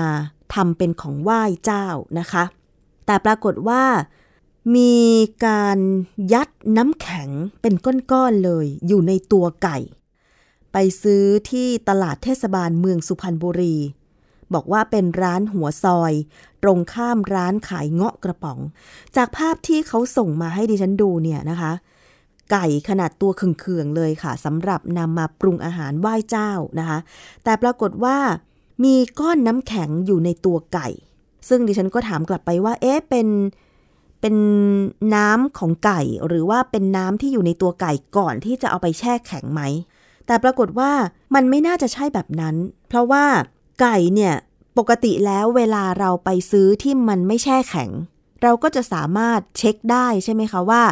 [0.54, 1.86] ทำเป็นของไหว้เจ้า
[2.18, 2.44] นะคะ
[3.06, 3.82] แต่ปรากฏว่า
[4.76, 4.96] มี
[5.46, 5.78] การ
[6.32, 7.28] ยัดน้ำแข็ง
[7.62, 7.74] เป็น
[8.12, 9.78] ก้อนๆเลยอยู่ในตัวไก่
[10.72, 13.76] ไปซื้อที่ตลาดเทศบาลเมืองสุพรรณบุรี
[14.54, 16.12] บอกว่าเป็นร้านหัวซอย
[16.62, 18.58] ตรงข้ามร้านขายเงาะกระป๋อง
[19.16, 21.72] จากภาพที่เขาส่งมาให้ดิฉันดูเนี่ยนะคะ
[22.52, 26.98] ไก่ขนาดตัวเคืองๆเลยค่ะสำหรับนำมาปรุงอาหารไหว้เจ้านะคะ
[27.44, 28.18] แต่ปรากฏว่า
[28.84, 30.88] มีก้อนน้ำแข็งอยู่ในตัวไก่
[31.48, 33.28] ซึ่งดิฉันก็ถามกลับไปว่า เอ๊ะเป็น
[34.20, 34.36] เป็น
[35.14, 39.62] น้ำของไก่ หรือว่าเป็นน้ำที่อยู่ในตัวไก่ก่อนที่จะเอาไปแช่แข็งไหม
[40.26, 40.92] แต่ปรากฏว่า
[41.34, 42.56] มันไม่น่าจะใช่แบบนั้น
[42.88, 43.24] เพราะว่า
[43.80, 44.34] ไก่เนี่ย
[44.78, 47.90] ปกติแล้วเวลาเราไปซื้อที่มันไม่แช่แข็ง
[48.42, 50.82] เราก็จะสามารถเช็คได้ใช่ไหมคะว่า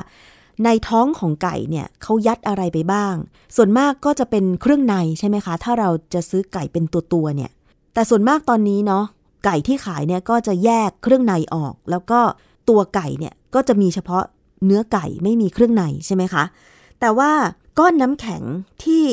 [0.64, 3.14] ในท้องของไก่เนี่ยเขายัดอะไรไปบ้าง
[3.56, 7.50] ส่วนมากก็จะเป็นเครื่องในใช่ไหมคะ ถ้าเราจะซื้อไก่เป็นตัวตัวเนี่ย
[7.98, 9.04] แต่ส่วนมากตอนนี้เนาะ
[9.44, 12.20] ไก่ที่ขายเนี่ยก็จะแยกเครื่องในออก แล้วก็
[12.68, 14.24] ตัวไก่เนี่ยก็จะมีเฉพาะ
[14.64, 16.44] เนื้อไก่ไม่มีเครื่องในใช่ไหมคะ
[17.00, 17.30] แต่ว่า
[17.78, 18.42] ก้อนน้ำแข็ง
[18.84, 19.06] ที่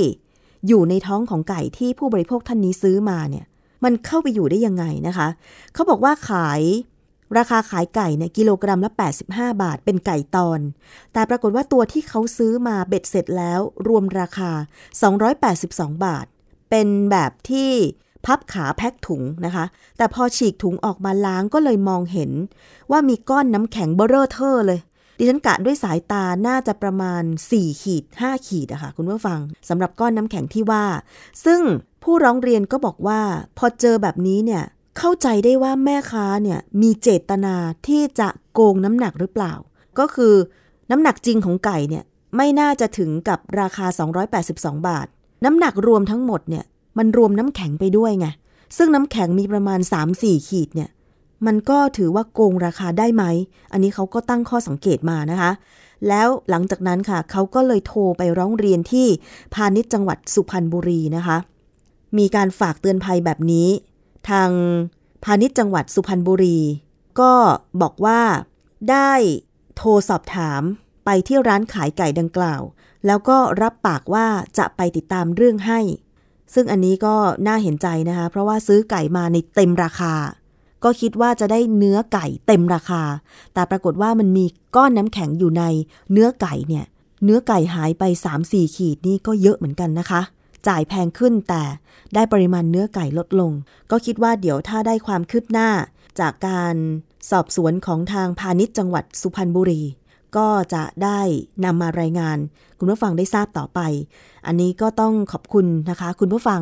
[0.67, 3.45] อยู่ในท้องของไก่ที่ผู้บริโภคท่านนี้ซื้อมาเนี่ย
[3.83, 5.27] มันเข้าไปอยู่ได้ยังไงนะคะ
[5.73, 6.61] เขาบอกว่าขาย
[7.37, 8.91] ราคาขายไก่เนี่ยกิโลกรัมละ
[9.27, 10.59] 85 บาท เป็นไก่ตอน
[11.13, 14.51] แต่ปรากฏว่าตัวที่เขาซื้อมาเบ็ดเสร็จแล้ว รวมราคา
[15.29, 16.25] 282 บาท
[16.69, 17.71] เป็นแบบที่
[18.25, 19.65] พับขาแพ็คถุงนะคะ
[19.97, 22.31] แต่พอฉีกถุงออกมาล้างก็เลยมองเห็น
[22.91, 24.79] ว่ามีก้อนน้ำแข็งเบอเรอเทอเลย
[25.17, 27.23] ดิฉันกะด้วยสายตาน่าจะประมาณ
[27.53, 30.85] 4 ขีด 5 ขีดอะค่ะคุณผู้ฟังสำหรับก้อนน้ำแข็งที่ว่า
[31.45, 31.61] ซึ่ง
[32.03, 33.21] ผู้ร้องเรียนก็บอกว่า
[33.57, 34.63] พอเจอแบบนี้เนี่ย
[34.97, 37.55] เข้าใจได้ว่าแม่ค้าเนี่ยมีเจตนา
[37.87, 39.53] ที่จะโกงน้ำหนักหรือเปล่า
[39.99, 40.33] ก็คือ
[40.91, 42.03] น้ำหนักจริงของไก่เนี่ย
[42.35, 43.85] ไม่น่าจะถึงกับราคา
[44.41, 45.07] 282 บาท
[45.45, 46.63] น้ำหนักรวมทั้งหมดเนี่ย
[46.97, 48.27] มันรวมน้ำแข็งไปด้วยไง
[48.77, 49.79] ซึ่งน้ำแข็งมีประมาณ
[50.13, 50.89] 3-4 ขีดเนี่ย
[51.45, 53.23] มันก็ถือว่าโกงราคาได้ไหม
[53.71, 55.51] อันนี้เขาก็ตั้งข้อสังเกตมานะคะ
[56.07, 59.07] แล้วหลังจากนั้นค่ะ เขาก็เลยโทรไปร้องเรียนที่
[59.53, 61.37] พาณิชย์จังหวัดสุพรรณบุรีนะคะ
[62.17, 63.67] มีการฝากเตือนภัยแบบนี้
[64.29, 64.49] ทาง
[65.23, 66.59] พาณิชย์จังหวัดสุพรรณบุรี
[67.19, 67.33] ก็
[67.81, 68.21] บอกว่า
[68.91, 69.11] ได้
[69.77, 70.61] โทรสอบถาม
[71.05, 72.61] ไปที่ร้านขายไก่ดังกล่าว
[73.05, 74.27] แล้วก็รับปากว่า
[74.57, 75.79] จะไปติดตามเรื่องให้
[76.53, 77.15] ซึ่งอันนี้ก็
[77.47, 80.13] น่าเห็นใจนะคะ เพราะว่าซื้อไก่มาในเต็มราคา
[80.83, 83.03] ก็คิดว่าจะได้เนื้อไก่เต็มราคา
[83.53, 85.63] แต่ปรากฏว่ามันมีก้อนน้ำแข็งอยู่ใน
[86.11, 86.85] เนื้อไก่เนี่ย
[87.23, 88.03] เนื้อไก่หายไป
[88.39, 90.21] 3-4 ขีดนี่ก็เยอะเหมือนกันนะคะ
[90.67, 91.63] จ่ายแพงขึ้นแต่
[92.13, 93.51] ได้ปริมาณเนื้อไก่ลดลง
[93.91, 95.69] ก็คิดว่าเดี๋ยวถ้าได้ความคืบหน้า
[96.19, 96.75] จากการ
[97.31, 99.81] สอบสวนของทางพาณิชย์จังหวัดสุพรรณบุรี
[100.37, 101.19] ก็จะได้
[101.65, 102.37] นำมารายงาน
[102.79, 103.79] คุณผู้ฟังได้ทราบต่อไป
[104.47, 106.61] อันนี้ก็ต้องขอบคุณนะคะ คุณผู้ฟัง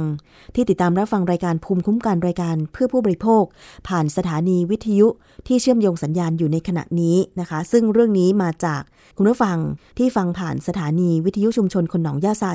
[0.56, 3.44] ที่ติดตามรับฟังรายการภูมิคุ้มกันรายการเพื่อผู้บริโภค
[3.88, 5.08] ผ่านสถานีวิทยุ
[5.48, 8.82] ที่เชื่อมโยงสัญญาณอยู่ในขณะนี้นะคะ ซึ่งเรื่องนี้มาจาก
[9.18, 9.58] คุณผู้ฟัง
[9.98, 12.46] ที่ฟังผ่านสถานีวิทยุชุมชนคนหนองย่าไซ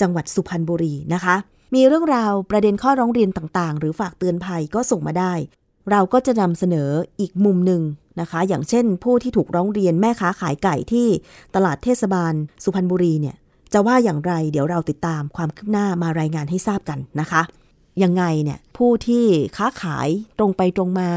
[0.00, 1.34] จังหวัดสุพรรณบุรีนะคะ
[1.74, 5.32] มีเรื่องราวประเด็นข้อร้องเรียนต่างๆ หรือฝากเตือนภัยก็ส่งมาได้
[5.90, 7.82] เราก็จะนำเสนออีกมุมหนึ่ง
[8.20, 11.06] นะคะ อย่างเช่น ผู้ที่ถูกร้องเรียนแม่ค้าขายไก่ที่
[11.54, 12.32] ตลาดเทศบาล
[12.64, 13.36] สุพรรณบุรีเนี่ย
[13.72, 17.42] จะว่าอย่างไรเดี๋ยวเราติดตามความคืบหน้ามารายงานให้ทราบกันนะคะ
[18.02, 19.24] ยังไงเนี่ยผู้ที่
[19.56, 20.08] ค้าขาย
[20.38, 21.10] ตรงไปตรงมา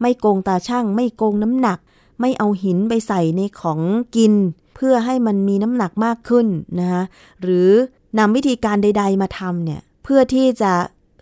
[0.00, 1.78] ไม่โกงตาช่าง ไม่โกงน้ำหนัก
[2.20, 3.80] ไม่เอาหินไปใส่ในของ
[4.16, 4.34] กิน
[4.74, 6.46] เพื่อให้มันมีน้ำหนักมากขึ้น
[6.80, 7.02] นะคะ
[7.42, 7.68] หรือ
[8.18, 10.72] นำวิธีการใด ๆ มาทำเนี่ยเพื่อที่จะ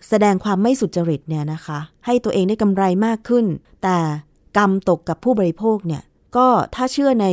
[0.08, 3.44] แสดงความไม่สุจริตเนี่ยนะคะ ให้ตัวเองได้กำไรมากขึ้น
[3.82, 3.96] แต่
[4.56, 6.02] กรรมตกกับผู้บริโภคเนี่ย
[6.36, 7.26] ก็ถ้าเชื่อใน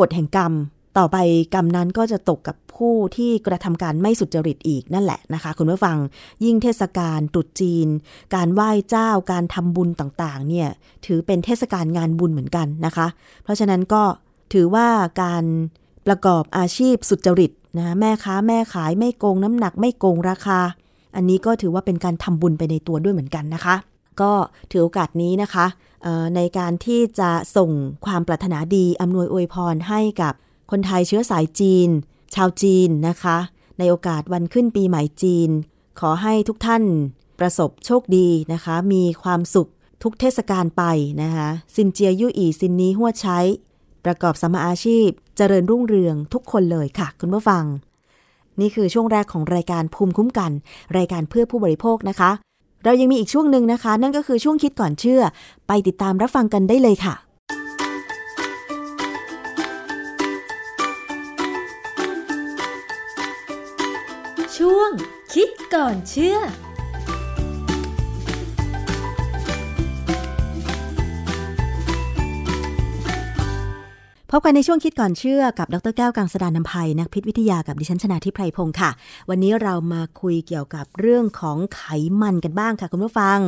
[0.00, 0.52] กฎแห่งกรรม
[0.98, 1.16] ต่อไป
[1.54, 5.96] กรรมนั้นก็จะตกกับผู้ที่กระทำการไม่สุจริตอีกนั่นแหละนะคะ คุณผู้ฟัง
[6.44, 7.88] ยิ่งเทศกาลตรุษจีน
[8.34, 10.68] การไหว้เจ้าการทำบุญต่างๆเนี่ย
[11.06, 13.06] ถือเป็นเทศกาลงานบุญเหมือนกันนะคะ
[13.44, 14.02] เพราะฉะนั้นก็
[14.52, 14.88] ถือว่า
[15.22, 15.44] การ
[16.06, 20.60] ประกอบอาชีพสุจริตนะแม่ค้าแม่ขายไม่โกงน้ำหนักไม่โกงราคา
[21.16, 23.74] อันนี้ก็ถือว่าเป็นการทำบุญไปในตัวด้วยเหมือนกันนะคะ
[24.20, 24.32] ก็
[24.70, 25.66] ถือโอกาสนี้นะคะ
[26.36, 27.70] ในการที่จะส่ง
[28.06, 30.34] ความปรารถนาดีอำนวยอวยพรให้กับ
[30.70, 31.88] คนไทยเชื้อสายจีน
[32.34, 33.38] ชาวจีนนะคะ
[33.78, 35.50] ในโอกาสวันขึ้นปีใหม่จีน
[36.00, 36.84] ขอให้ทุกท่าน
[37.38, 39.70] ประสบโชคดีนะคะ มีความสุข
[40.02, 40.82] ทุกเทศกาลไป
[41.22, 43.38] นะคะซินเจียยู่อีซินนี้หัวใช้
[44.04, 47.64] ประกอบสมาอาชีพ เจริญรุ่งเรืองทุกคนเลยค่ะ คุณผู้ฟัง
[48.60, 50.52] นี่คือช่วงแรกของรายการภูมิคุ้มกัน
[50.96, 52.30] รายการเพื่อผู้บริโภคนะคะ
[52.84, 55.20] เรายังมีอีกช่วงหนึ่งนะคะ นั่นก็คือช่วงคิดก่อนเชื่อ
[55.68, 57.14] ไปติดตามรับฟังกันได้เลยค่ะ
[64.56, 64.90] ช่วง
[65.34, 66.36] คิดก่อนเชื่อ
[74.32, 78.90] พบกันในช่วงคิดก่อนเชื่อกับดรแก้วกังสดานนภัยนักพิษวิทยากับดิฉันชนาทิพไพรพงศ์ค่ะ
[79.30, 81.82] วันนี้เรามาคุยเกี่ยวกับเรื่องของไข
[82.20, 83.38] มันกันบ้างค่ะคุณผู้ฟัง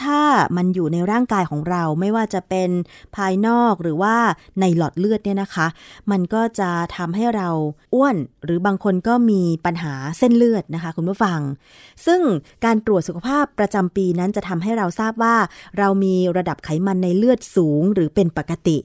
[0.00, 0.20] ถ้า
[0.56, 2.70] มันอยู่ในร่างกายของเราไม่ว่าจะเป็น
[3.16, 4.16] ภายนอกหรือว่า
[4.60, 5.66] ในหลอดเลือดเนี่ยนะคะ
[6.10, 7.48] มันก็จะทำให้เรา
[7.94, 11.40] อ้วน หรือบางคนก็มีปัญหาเส้นเลือดนะคะ คุณผู้ฟัง
[12.06, 12.20] ซึ่ง
[12.64, 15.36] การตรวจสุขภาพประจำปีนั้นจะทำให้เราทราบว่า
[15.78, 18.78] เรามีระดับไขมันในเลือดสูงหรือเป็นปกติ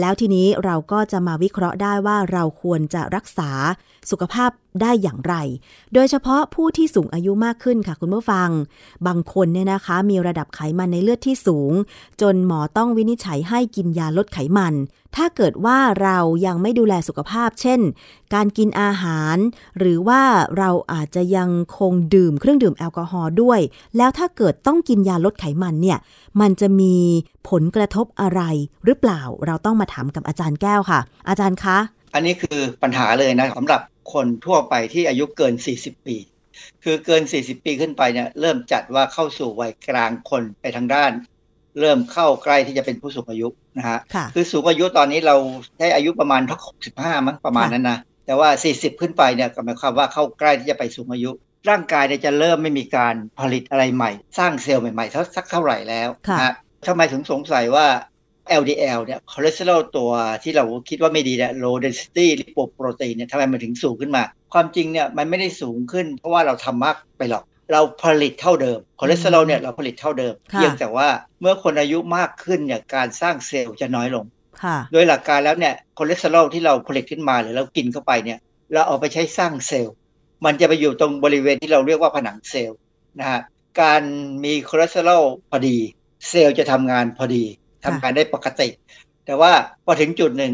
[0.00, 3.50] แล้วทีนี้เราก็จะมาวิเคราะห์ได้ว่าเราควรจะรักษา
[4.10, 4.50] สุขภาพ
[4.82, 5.34] ได้อย่างไร
[5.94, 8.48] โดยเฉพาะผู้ที่สูงอายุมากขึ้นค่ะคุณผู้ฟัง
[9.06, 11.72] บางคนเนี่ยนะคะมีระดับไขมันในเลือดที่สูง
[12.20, 14.74] จนหมอต้องวินิจฉัยให้กินยาลดไขมัน
[15.16, 17.80] ถ้าเกิดว่าเรายังไม่ดูแลสุขภาพ เช่น
[18.34, 19.36] การกินอาหาร
[19.78, 20.22] หรือว่า
[20.58, 23.60] เราอาจจะยังคงดื่มเครื่องดื่มแอลกอฮอล์ด้วย
[23.96, 25.98] แล้วถ้าเกิดต้องกินยาลดไขมันเนี่ย
[26.40, 26.94] มันจะมี
[27.50, 28.42] ผลกระทบอะไร
[28.84, 31.78] หรือเปล่า เราต้องมาถามกับอาจารย์แก้วค่ะ อาจารย์คะ
[32.14, 33.80] อันนี้คือปัญหาเลยนะสำหรับ
[34.12, 36.16] คนทั่วไปที่อายุเกิน 40 ปี
[36.84, 41.12] คือเกิน 40 ปีขึ้นไปเนี่ยเริ่มจัดว่าเข้าสู่วัยกลางคนไปทางด้าน
[41.80, 43.48] เริ่มเข้าใกล้ที่จะเป็นผู้สูงอายุ
[43.78, 45.36] นะฮะค่ะคือสูงอายุตอนนี้เรา
[45.78, 46.60] ได้อายุประมาณทัก
[46.92, 51.30] 65 มั้งประมาณนั้นนะแต่ว่า 40 ขึ้นไปเนี่ยก็หมายความว่าเข้าใกล้ที่จะไปสูงอายุ
[51.70, 56.54] ร่างกายเนี่ยจะเริ่มไม่มีการผลิตอะไรใหม่ สร้างเซลล์ใหม่ๆเท่าสักเท่าไหร่แล้วค่ะนะฮะ
[56.86, 57.86] ทำไมถึงสงสัยว่า
[58.60, 60.10] LDL เนี่ยคอเลสเตอรอลตัว
[60.42, 64.22] ที่เราคิดว่าไม่ดีเนี่ย low density lipoprotein เนี่ยทำไมมันถึงสูงขึ้นมา
[64.52, 71.08] ความจริงเนี่ยมันไม่ได้สูงขึ้น เพราะว่าเราทำมากไปหรอก เราผลิตเท่าเดิมคอเลสเตอรอลเนี่ยเราผลิตเท่าเดิมค่ะเพียงแต่ว่า
[71.40, 74.24] เมื่อคนอายุมากขึ้นเนี่ยการสร้างเซลล์จะน้อยลง
[74.62, 78.38] ค่ะโดยหลักการแล้วเนี่ยคอเลสเตอรอลที่เราผลิตขึ้นมาหรือเรากินเข้าไปเนี่ย
[78.72, 79.94] เราเอาไปใช้สร้างเซลล์
[80.44, 82.78] มันจะไปอยู่ตรงบริเวณที่เราเรียกว่าผนังเซลล์
[83.18, 83.40] นะฮะ
[83.80, 84.02] การ
[84.44, 85.76] มีคอเลสเตอรอลพอดี
[86.28, 87.44] เซลล์จะทำงานพอดี
[87.84, 88.68] ทำงานได้ปกติ
[89.26, 89.52] แต่ว่า
[89.84, 90.52] พอถึงจุดหนึ่ง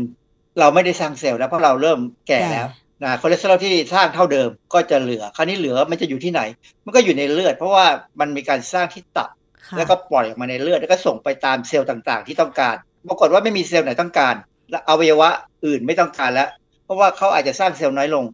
[0.61, 2.67] เราไม่ได้สร้างเซลล์แล้วเพราะเราเริ่มแก่แล้ว
[3.03, 6.41] นะคอเลสเตอรอลที่สร้างเท่าเดิมก็จะเหลือ คราวนี้เหลือมันจะอยู่ที่ไหน
[6.85, 7.87] มันก็อยู่ในเลือด เพราะว่า
[8.21, 9.31] มันมีการสร้างที่ตับ
[9.67, 12.77] ค่ะแล้วก็ปล่อยออกมาในเลือดแล้วก็ส่งไปตามเซลล์ต่างๆ ที่ต้องการ
[13.09, 14.35] ปรากฏว่าไม่มีเซลล์ไหนต้องการ
[14.71, 15.29] และอวัยวะ
[15.67, 16.49] อื่นไม่ต้องการแล้ว
[16.85, 18.25] เพราะว่าเขาอาจจะสร้างเซลล์น้อยลง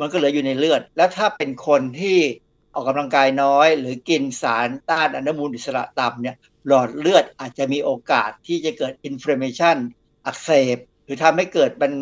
[0.00, 2.18] มันก็เหลืออยู่ในเลือด แล้วถ้าเป็นคนที่
[2.74, 6.36] ออกกำลังกายน้อย หรือกินสารต้านอนุมูลอิสระต่ำเนี่ย
[6.68, 9.76] หลอดเลือดอาจจะมีโอกาสที่จะเกิดอินฟล m a t i o n
[10.26, 11.92] อักเสบ หรือทำให้เกิดมัน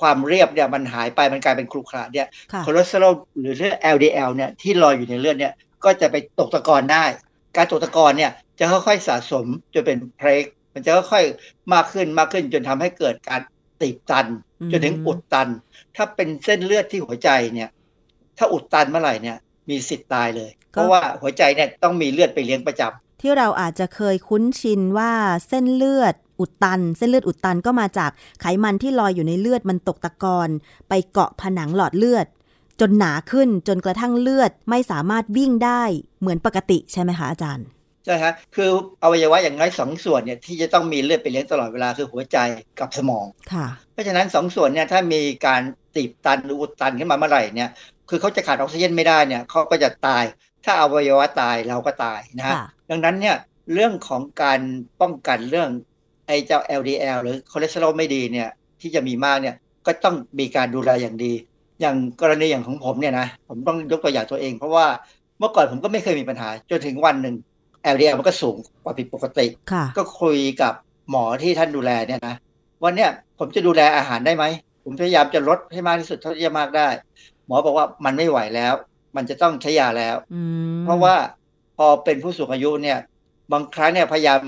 [0.00, 5.54] ความเรียบเนี่ยมันหายไปมันกลายเป็นครุขระเนี่ยค่ะคอเลสเตอรอลหรือเลือด LDL เนี่ยที่ลอยอยู่ในเลือดเนี่ย
[5.84, 7.04] ก็จะไปตกตะกอนได้
[7.56, 10.44] การตกตะกอนเนี่ยจะค่อยๆสะสมจนเป็นเพลก
[10.74, 13.40] มันจะค่อยๆมากขึ้นมากขึ้นจนทำให้เกิดการ
[13.80, 14.26] ตีบตัน
[14.60, 15.48] อืมจนถึงอุดตัน
[15.96, 17.70] ถ้าเป็นเส้นเลือดที่หัวใจเนี่ย
[18.38, 19.36] ถ้าอุดตันเมื่อไหร่เนี่ย
[19.70, 25.12] มีสิทธิ์ตายเลย เพราะว่าหัวใจเนี่ยต้องมีเลือดไปเลี้ยงประจำ ที่เราอาจจะเคยคุ้นชินว่า
[25.48, 28.10] เส้นเลือดอุดตัน เส้นเลือดอุดตันก็มาจาก
[28.40, 30.48] ไขมันที่ลอยอยู่ในเลือดมันตกตะกอน
[30.88, 32.26] ไปเกาะผนังหลอดเลือด
[32.80, 35.82] จนหนาขึ้นจนกระทั่งเลือดไม่สามารถวิ่งได้
[36.20, 37.66] เหมือนปกติใช่ไหมคะอาจารย์
[38.04, 38.68] ใช่ฮะคือ
[39.02, 42.38] อวัยวะอย่างน้อยสองส่วนเนี่ยที่จะต้องมีเลือดไปเลี้ยงตลอดเวลาคือหัวใจ
[42.80, 45.62] กับสมองค่ะ เพราะฉะนั้นสองส่วนเนี่ยถ้ามีการ
[45.94, 47.70] ตีบตันหรืออุดตันขึ้นมาเมื่อไหร่เนี่ย
[48.08, 50.24] คือเขาจะขาดออกซิเจนไม่ได้เนี่ยเขาก็จะตาย
[50.64, 53.36] ถ้าอวัยวะตายเราก็ตายนะฮะค่ะดังนั้นเนี่ย
[53.74, 54.60] เรื่องของการ
[55.00, 55.70] ป้องกันเรื่อง
[56.26, 58.48] ไอ้เจ้า LDL หรือคอเลสเตอรอลไม่ดีเนี่ย
[58.80, 59.56] ที่จะมีมากเนี่ย
[59.86, 61.32] ก็ต้องมีการดูแลอย่างดี
[61.80, 64.86] อย่างกรณีอย่างของผมเนี่ยนะผมต้องยกตัวอย่างตัวเอง เพราะว่า
[65.38, 67.34] เมื่อก่อนผมก็ไม่เคยมีปัญหา จนถึงวันหนึ่ง
[67.94, 70.72] LDL มันก็สูงกว่าผิดปกติค่ะก็คุยกับ
[71.10, 72.34] หมอที่ท่านดูแลเนี่ยนะ
[72.84, 74.44] วันเนี้ยผมจะดูแลอาหารได้ไหม
[74.84, 76.88] ผมพยายามจะลดให้มากที่สุดเท่าที่จะมากได้
[77.46, 78.74] หมอบอกว่ามันไม่ไหวแล้ว
[79.16, 80.42] มันจะต้องใช้ยาแล้วอื
[80.74, 81.14] มเพราะว่า
[81.76, 82.98] พอเป็นผู้สูงอายุเนี่ย
[83.52, 84.40] บางครั้งเนี่ยพยายาม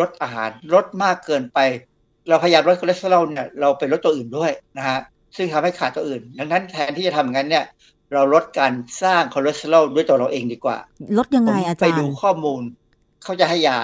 [0.00, 1.58] ลดอาหารลดมากเกินไป
[2.28, 4.98] เราพยายามลดคอเลสเตอรอลเนี่ยเราไปลดตัวอื่นด้วยนะฮะ
[5.36, 7.64] ซึ่งทำให้ขาดตัวอื่น ดังนั้นแทนที่จะทำงั้นเนี่ย
[8.12, 10.78] เราลดการสร้างคอเลสเตอรอลด้วยตัวเราเองดีกว่า
[11.18, 12.62] ลดยังไงผมอาไปจารย์ ไปดูข้อมูล
[13.22, 13.78] เขาจะให้ยา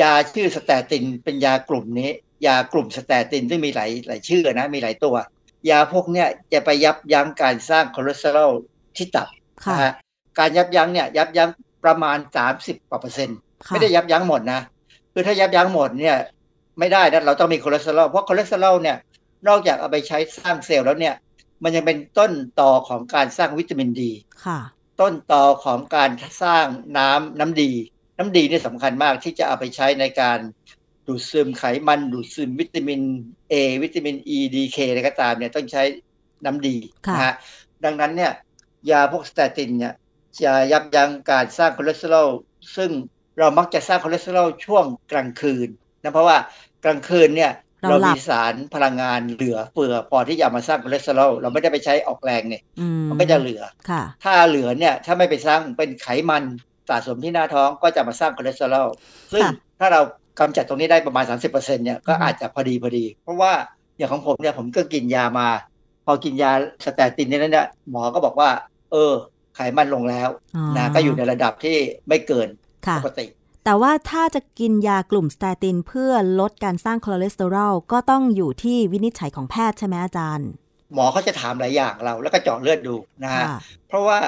[0.00, 2.10] ยาชื่อสเตตินเป็นยากลุ่มนี้
[2.46, 5.16] ยากลุ่มสเตตินซึ่งมีหลายหลายชื่อนะมีหลายตัว
[5.70, 8.52] ยาพวกเนี้ยจะไปยับยั้งการสร้างคอเลสเตอรอล
[8.96, 9.92] ที่ตับค่ะ นะฮะ
[10.38, 11.48] การยับยั้งเนี่ยยับยั้ง
[11.84, 12.18] ประมาณ
[12.54, 14.60] 30กว่าเปอร์เซ็นต์ค่ะไม่ได้ยับยั้งหมดนะ
[15.12, 16.16] คือถ้ายับยั้งหมดเนี่ย
[16.78, 18.96] ไม่ได้นะเราต้องมีคอเลสเตอรอลเพราะคอเลสเตอรอลเนี่ย
[19.48, 21.14] นอกจากเอาไปใช้สร้างเซลล์แล้วเนี่ย
[21.62, 24.12] มันยังเป็นต้นตอของการสร้างวิตามินดี
[24.44, 24.58] ค่ะ
[25.00, 26.10] ต้นตอของการ
[26.42, 26.66] สร้าง
[26.98, 27.70] น้ำน้ำดี
[28.18, 30.38] น้ำดีนี่สำคัญมากที่จะเอาไปใช้ในการ
[31.06, 33.00] ดูดซึมไขมันดูดซึมวิตามิน
[33.52, 35.82] A วิตามิน E D K อะไรก็ตามเนี่ยต้องใช้
[36.44, 37.34] น้ำดีค่ะนะฮะ
[37.84, 38.32] ดังนั้นเนี่ย
[38.90, 39.94] ยาพวกสเตตินเนี่ย
[40.42, 42.28] จะยับยั้งการสร้างคอเลสเตอรอล
[42.76, 42.90] ซึ่ง
[43.38, 45.68] เรามักจะสร้างคอเลสเตอรอลช่วงกลางคืน
[46.02, 46.36] นะเพราะว่า
[46.84, 47.52] กลางคืนเนี่ย
[47.82, 56.44] เราเราหลัมีสารพลังงานเหลือเฟือพอที่จะเอามาสร้างคอเลสเตอรอลเราไม่ได้ไปใช้ออกแรงเนี่ยอืมันก็จะเหลือค่ะถ้าเหลือเนี่ยถ้าไม่ไปสร้างเป็นไขมัน
[56.88, 58.88] สะสมที่หน้าท้องก็จะมาสร้างคอเลสเตอรอล
[59.32, 60.00] ซึ่งค่ะถ้าเรา
[60.38, 63.52] กำจัดตรงนี้ได้ประมาณ 30%เนี่ยก็อือฮึอาจจะพอดีพอดี เพราะว่า
[63.96, 65.48] อย่างของผมเนี่ยผมก็กินยามา
[66.06, 66.50] พอกินยา
[66.84, 68.50] สเตตินเนี่ยเนี่ยหมอก็บอกว่า
[68.92, 69.12] เออ
[69.56, 70.28] ไขมันลงแล้ว
[70.76, 71.76] นะก็อยู่ในระดับที่
[72.08, 72.48] ไม่เกิน
[72.86, 73.26] ค่ะปกติ
[73.64, 80.48] แต่ว่าถ้าจะกินยากลุ่มสเตตินเพื่อลดการสร้างคอเลสเตอรอลก็ต้องอยู่ที่วินิจฉัยของแพทย์ใช่ไหมอาจารย์
[80.92, 84.18] หมอเขาจะถามหลายอย่างเราแล้วก็เจาะเลือดดูนะฮะค่ะเพราะว่า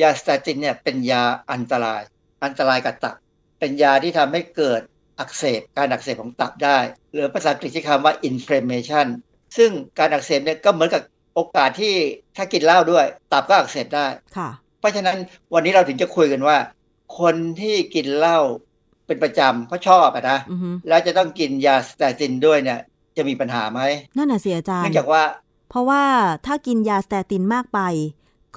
[0.00, 2.02] ยาสเตตินเนี่ยเป็นยาอันตราย
[2.44, 3.16] อันตรายกับตับ
[3.58, 4.80] เป็นยาที่ทำให้เกิด
[5.18, 6.78] อักเสบการอักเสบของตับได้
[7.12, 9.06] หรือภาษาอังกฤษใช้คำว่า inflammation
[9.56, 11.02] ซึ่งการอักเสบเนี่ยก็เหมือนกับ
[11.40, 11.94] โอกาสที่
[12.36, 14.48] ถ้ากินเหล้าด้วย ตับก็อักเสบได้ค่ะ
[14.80, 15.16] เพราะฉะนั้น
[15.54, 16.56] วันนี้เราถึงจะคุยกันว่า
[17.18, 18.38] คนที่กินเหล้า
[19.06, 22.80] เป็นประจำเพราะชอบอะนะอือฮึแล้วจะต้องกินยาสเตตินด้วยเนี่ย
[23.16, 23.80] จะมีปัญหาไหม
[24.16, 25.22] นั่นน่ะสิอาจารย์ เนื่องจากว่า
[25.70, 26.02] เพราะว่า
[26.46, 27.80] ถ้ากินยาสเตตินมากไป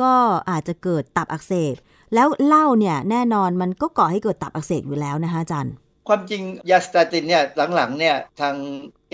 [0.02, 0.14] ก็
[0.50, 1.76] อาจจะเกิดตับอักเสบ
[2.14, 5.74] แล้วเหล้าเนี่ยแน่นอนมันก็ก่อให้เกิดตับอักเสบอยู่แล้วนะคะอาจารย์
[6.08, 7.44] ความจริงยาสเตตินเนี่ย
[7.76, 8.56] หลังๆเนี่ยทาง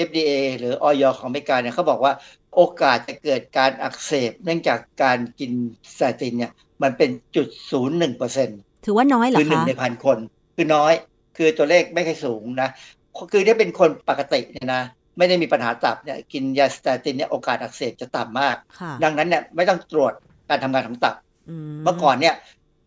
[0.08, 2.14] FDA หรืออย.ของอเมริกาเนี่ยเขาบอกว่า
[2.56, 5.52] โอกาสจะเกิดการอักเสบ เนื่องจากการกิน
[5.98, 6.52] สเตตินเนี่ย
[6.84, 10.18] มันเป็นจุดศูนย์หนึ่งเปอร์เซ็นต์ถือว่าน้อยเหรอค่ะ คือหนึ่งในพันคน
[10.56, 10.94] คือน้อย
[11.38, 12.70] คือตัวเลขไม่ค่อยสูงนะ
[13.32, 14.84] คือถ้าเป็นคนปกติเนี่ยนะ
[15.18, 20.14] ไม่ได้มีปัญหาตับเนี่ยกินยาสเตตินเนี่ยโอกาสอักเสบจะต่ำมากค่ะดังนั้นเนี่ยไม่ต้องตรวจ
[20.50, 21.16] การทำงานของตับ
[21.50, 22.36] อืเมื่อก่อนเนี่ย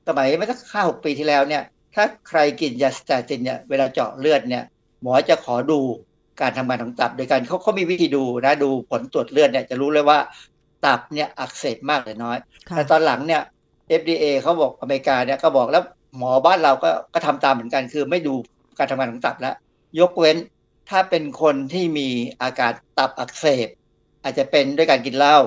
[0.08, 1.62] สมัยไม่สักห้าหกปีที่แล้วเนี่ย
[1.94, 4.64] ถ้าใครกินยาสเตตินเนี่ยเวลาเจาะเลือดเนี่ย
[5.02, 5.80] หมอจะขอดู
[6.40, 10.18] การทำงานของตับโดยการเขาเขามีวิธีดูนะดูผลตรวจเลือดเนี่ยจะรู้เลยว่า
[10.84, 13.42] ตับเนี่ยอักเสบมากหรือน้อยค่ะแต่ตอนหลังเนี่ย
[14.00, 15.82] FDA เขาบอกอเมริกาเนี่ยก็บอกแล้ว
[16.16, 18.34] หมอบ้านเราก็ก็ทำตามเหมือนกันคือไม่ดู
[18.78, 19.54] การทำงานของตับแล้ว
[20.00, 20.36] ยกเว้น
[20.90, 22.08] ถ้าเป็นคนที่มี
[22.42, 23.68] อาการตับอักเสบ
[24.22, 25.38] อาจจะเป็นด้วยการกินเหล้า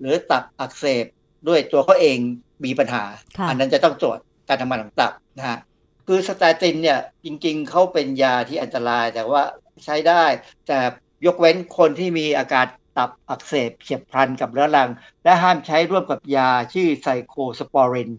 [0.00, 1.04] หรือตับอักเสบ
[1.48, 2.18] ด้วยตัวเขาเอง
[2.64, 3.04] มีปัญหา
[3.38, 4.18] ค่ะอันนั้นจะต้องตรวจ
[4.48, 5.58] การทำงานของตับนะฮะ
[6.06, 9.42] คือสเตตินเนี่ยจริงๆเขาเป็นยาที่อันตรายแต่ว่า
[9.84, 10.24] ใช้ได้
[10.68, 10.78] แต่
[11.26, 12.66] ยกเว้นคนที่มีอาการ
[12.96, 14.90] ตับอักเสบเฉียบพลันกับเรื้อรัง
[15.24, 18.10] และห้ามใช้ร่วมกับยาชื่อไซโคสปอริน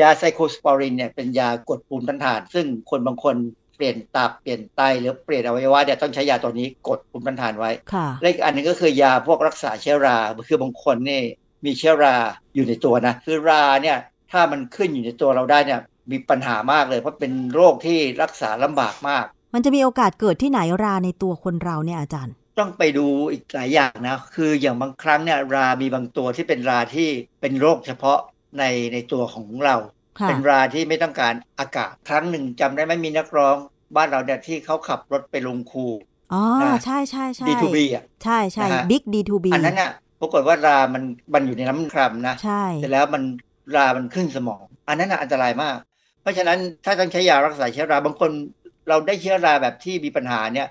[0.00, 3.36] ยาไซโคสปอรินเนี่ยเป็นยากดภูมิต้านทาน ซึ่งคนบางคน
[3.76, 11.22] เปลี่ยนตับเปลี่ยนไตหรือเปลี่ยนอวัยวะเนี่ยต้องใช้ยาตัวนี้กดภูมิต้านทานไว้ค่ะและอีกอันหนึงก็คือยาพวกรักษาเชื้อรา คือบางคนนี่
[11.64, 12.16] มีเชื้อรา
[12.54, 13.98] อยู่ในตัวนะ คือราเนี่ย
[14.32, 19.24] ถ้ามันขึ้นอยู่ในตัวเราได้เนี่ยมีปัญหามากเลย เพราะเป็นโรคที่รักษาลำบากมาก
[19.54, 27.08] มันจะมีโอกาสเกิดที่ไหนราในตัวคนเราเนี่ยอาจารย์ ต้องไปดูอีกหลายอย่างนะ คืออย่างบางครั้งเนี่ยรามีบางตัวที่เป็นราที่
[27.40, 28.18] เป็นโรคเฉพาะ
[28.58, 29.76] ในในตัวของเรา
[30.18, 33.56] ค่ะเป็นราที่ไม่ต้องการอากาศ ครั้งหนึ่งจำได้ไหมมีนักร้อง
[33.96, 35.86] บ้านเราเนี่ยที่เขาขับรถไปลงคู
[36.32, 39.90] อ๋อนะใช่ใช่ใช่ D2B อะใช่ใช่นะฮะบิ๊ก D2B อันนั้นน่ะ
[40.20, 41.02] ปรากฏว่ารา มัน
[41.34, 43.22] มันอยู่ในน้ำคร่ำนะใช่เสร็จแล้วมัน
[43.76, 45.76] รา มันขึ้นสมอง อันนั้นน่ะอันตรายมาก
[46.22, 48.30] เพราะฉะนั้นถ้าต้องใช้ยารักษาเชื้อราบางคน
[48.88, 50.68] เราได้เชื้อราแบบที่มีปัญหาเนี่ย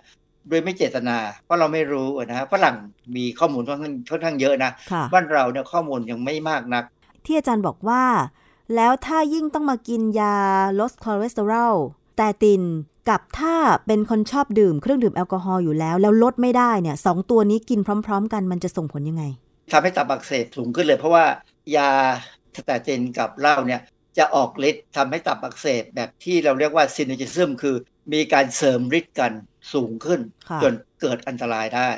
[0.49, 2.75] โดยไม่เจตนา เพราะเราไม่รู้นะฮะฝรั่ง
[3.15, 6.83] มีข้อมูลค่อนข้างค่อนข้างเยอะนะค่ะบ้านเราเนี่ยข้อมูลยังไม่มากนัก
[7.25, 8.03] ที่อาจารย์บอกว่า
[8.75, 10.35] แล้วถ้ายิ่งต้องมากินยา
[10.79, 11.73] ลดคอเลสเตอรอล
[12.17, 12.63] สเตติน
[13.09, 13.55] กับถ้า
[13.87, 19.23] เป็นคนชอบดื่มเครื่องดื่มแอลกอฮอล์อยู่แล้ว แล้วลดไม่ได้เนี่ยสองตัวนี้กินพร้อม ๆ กันมันจะส่งผลยังไง
[19.71, 21.25] ทำให้ตับอักเสบสูงขึ้นเลย เพราะว่า
[21.75, 21.89] ยา
[22.55, 23.81] สเตตินกับเหล้าเนี่ย
[24.17, 27.75] จะออกฤทธิ์ทำให้ตับอักเสบแบบที่เราเรียกว่าซิน e จิซึมคือ
[28.13, 29.31] มีการเสริมฤทธิ์กัน
[29.73, 31.89] สูงขึ้นค่ะจนเกิดอันตรายได้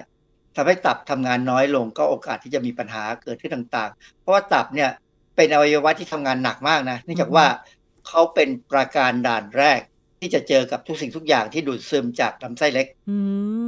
[0.56, 4.90] ทำให้ตับทำงานน้อยลงก็โอกาสที่จะมีปัญหาเกิดขึ้นต่างๆ เพราะว่าตับเนี่ย
[5.36, 7.46] เป็นอวัยวะที่ทำงานหนักมากนะเนื่องจากว่า
[8.08, 9.80] เขาเป็นประการด่านแรก
[10.20, 13.18] ที่จะเจอกับทุกสิ่งทุกอย่างที่ดูดซึมจากลำไส้เล็กอื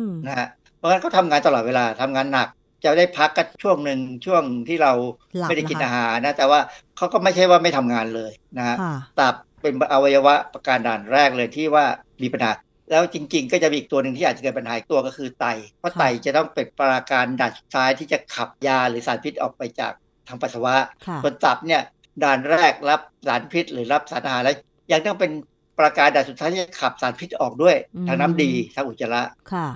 [0.06, 2.48] มนะฮะเพราะฉะนั้นเขาทำงานตลอดเวลาทำงานหนัก
[2.84, 4.92] จะได้พักก็ช่วงหนึ่งช่วงที่เรา
[5.38, 6.60] หลับไม่ได้กินนะคะอาหารนะ แต่ว่า
[6.98, 11.86] เขาก็ไม่ใช่ว่าไม่ทำงานเลยนะฮะค่ะตับเป็นอวัยวะประการด่านแรกเลยที่ว่า
[12.24, 12.52] มีปัญหา
[12.92, 15.46] แล้วจริง ๆ ก็จะมีอีกตัวหนึ่งที่อาจจะเกิดปัญหาอีกตัวก็คือไต
[15.80, 19.94] เพราะค่ะไตจะต้องเป็นปราการด่านสุดท้ายที่จะขับยาหรือสารพิษออกไปจาก
[20.28, 20.76] ทางปัสสาวะ
[21.08, 21.82] ค่ะส่วนตับเนี่ย
[22.24, 24.56] ด่านแรกรับสารพิษหรือรับสารอาหารแล้ว
[24.92, 25.32] ยังต้องเป็น
[25.80, 29.68] ประการด่านสุดท้ายที่จะขับสารพิษออกด้วยอืมทางน้ำดีทางอุจจาระค่ะ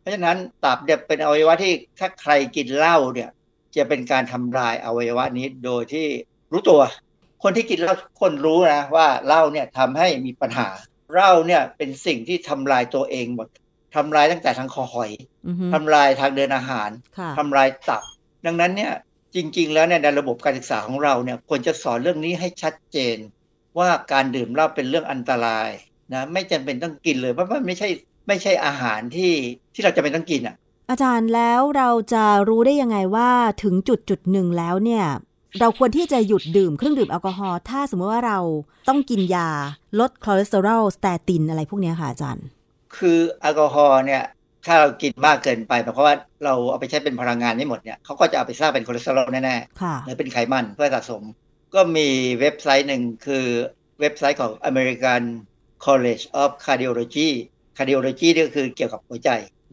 [0.00, 3.28] เพราะฉะนั้นตับเนี่ยเป็นอวัยวะที่ถ้าใครกินเหล้าเนี่ย
[3.76, 6.06] จะเป็นการทำลายอวัยวะนี้โดยที่
[6.52, 6.80] รู้ตัว
[7.42, 10.68] คนที่กินเหล้าทุกคนรู้นะว่าเหล้าเนี่ยทำให้มีปัญหา
[11.12, 13.48] เหล้าเนี่ยเป็นสิ่งที่ทำลายตัวเองหมด
[13.96, 15.10] ทำลายตั้งแต่ทางคอหอย
[15.46, 18.02] อือฮึทำลายทางเดินอาหารค่ะทำลายตับ
[18.46, 18.92] ดังนั้นเนี่ย
[19.34, 23.16] จริง ๆ แล้วเนี่ยในระบบการศึกษาของเราเนี่ยควรจะสอนเรื่องนี้ให้ชัดเจน
[23.78, 25.70] ว่าการดื่มเหล้าเป็นเรื่องอันตราย
[26.12, 27.88] นะไม่จำเป็นต้องกินเลยเพราะมันไม่ใช่
[28.28, 29.32] ไม่ใช่อาหารที่
[29.74, 30.56] ที่เราจะเป็นต้องกินอะ
[30.90, 33.30] อาจารย์แล้วเราจะรู้ได้ยังไงว่า
[33.62, 35.04] ถึงจุดจุดหนึ่งแล้วเนี่ย
[35.60, 38.38] เราควรที่จะหยุดดื่มเครื่องดื่มแอลกอฮอล์ถ้าสมมติว่าเรา
[38.88, 39.48] ต้องกินยา
[40.00, 42.46] ลดคอเลสเตอรอลสเตตินอะไรพวกนี้ค่ะอาจารย์
[42.96, 44.22] คือแอลกอฮอล์เนี่ย
[44.66, 51.22] ถ้าเรากินมากเกินไปเพราะว่าเราเอาไปใช้เป็นพลังงานไม่หมดเนี่ยเขาก็จะเอาไปสร้างเป็นคอเลสเตอรอลแน่ค่ะๆหรือเป็นไขมันเพื่อสะสม
[51.74, 52.08] ก็มี
[52.40, 53.44] เว็บไซต์หนึ่งคือ
[54.00, 55.22] เว็บไซต์ของ American
[55.86, 57.28] College of Cardiology
[57.76, 59.30] Cardiology นี่ก็คือเกี่ยวกับหัวใจ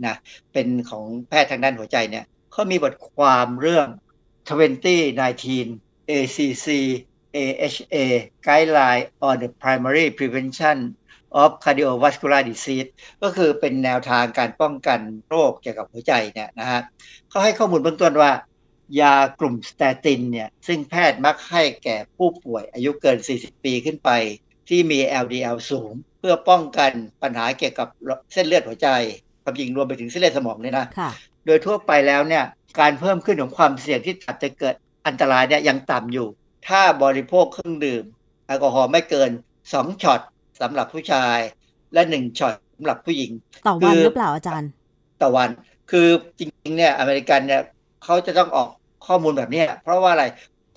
[0.08, 0.16] นะ
[0.54, 3.88] เป็นของแพทย์ทางด้านหัวใจเนี่ยเขามีบทความเรื่อง
[4.48, 6.68] 2019 ACC
[7.36, 8.06] AHA
[8.46, 10.78] Guideline on the Primary Prevention
[11.42, 12.90] of Cardiovascular Disease
[13.24, 16.82] ก็คือเป็นแนวทางการป้องกันโรคเกี่ยวกับหัวใจเนี่ยนะฮะ
[17.30, 18.32] เขาให้ข้อมูลเบื้องต้นว่า
[19.02, 24.10] ยากลุ่มสเตตินเนี่ยซึ่งแพทย์มักให้แก่ผู้ป่วยอายุเกิน 40 ปีขึ้นไป
[24.70, 26.92] ที่มี LDL สูง เพื่อป้องกัน
[27.22, 27.88] ปัญหาเกี่ยวกับ
[28.34, 28.90] เส้นเลือดหัวใจ
[29.44, 31.12] ความจริงรวมไปถึงเส้นเลือดสมองเลยนะค่ะ
[31.46, 32.44] โดยทั่วไปแล้วเนี่ย
[32.80, 34.76] การเพิ่มขึ้นของความเสี่ยงที่อาจจะเกิด
[35.08, 36.28] อันตรายเนี่ยยังต่ำอยู่
[36.68, 38.04] ถ้าบริโภคเครื่องดื่ม
[38.48, 39.32] แอลกอฮอล์ไม่เกิน
[39.66, 40.22] 2ช็อต
[40.62, 41.38] สำหรับผู้ชาย
[41.94, 43.32] และ 1ช็อตสำหรับผู้หญิง
[43.68, 44.70] ต่อวันคือหรือเปล่าอาจารย์
[45.22, 45.50] ต่อวัน
[45.92, 46.08] คือ
[46.40, 47.62] จริงๆเนี่ยอเมริกันเนี่ย
[48.04, 48.70] เขาจะต้องออก
[49.08, 50.26] ข้อมูลแบบเนี้ยเพราะว่าอะไร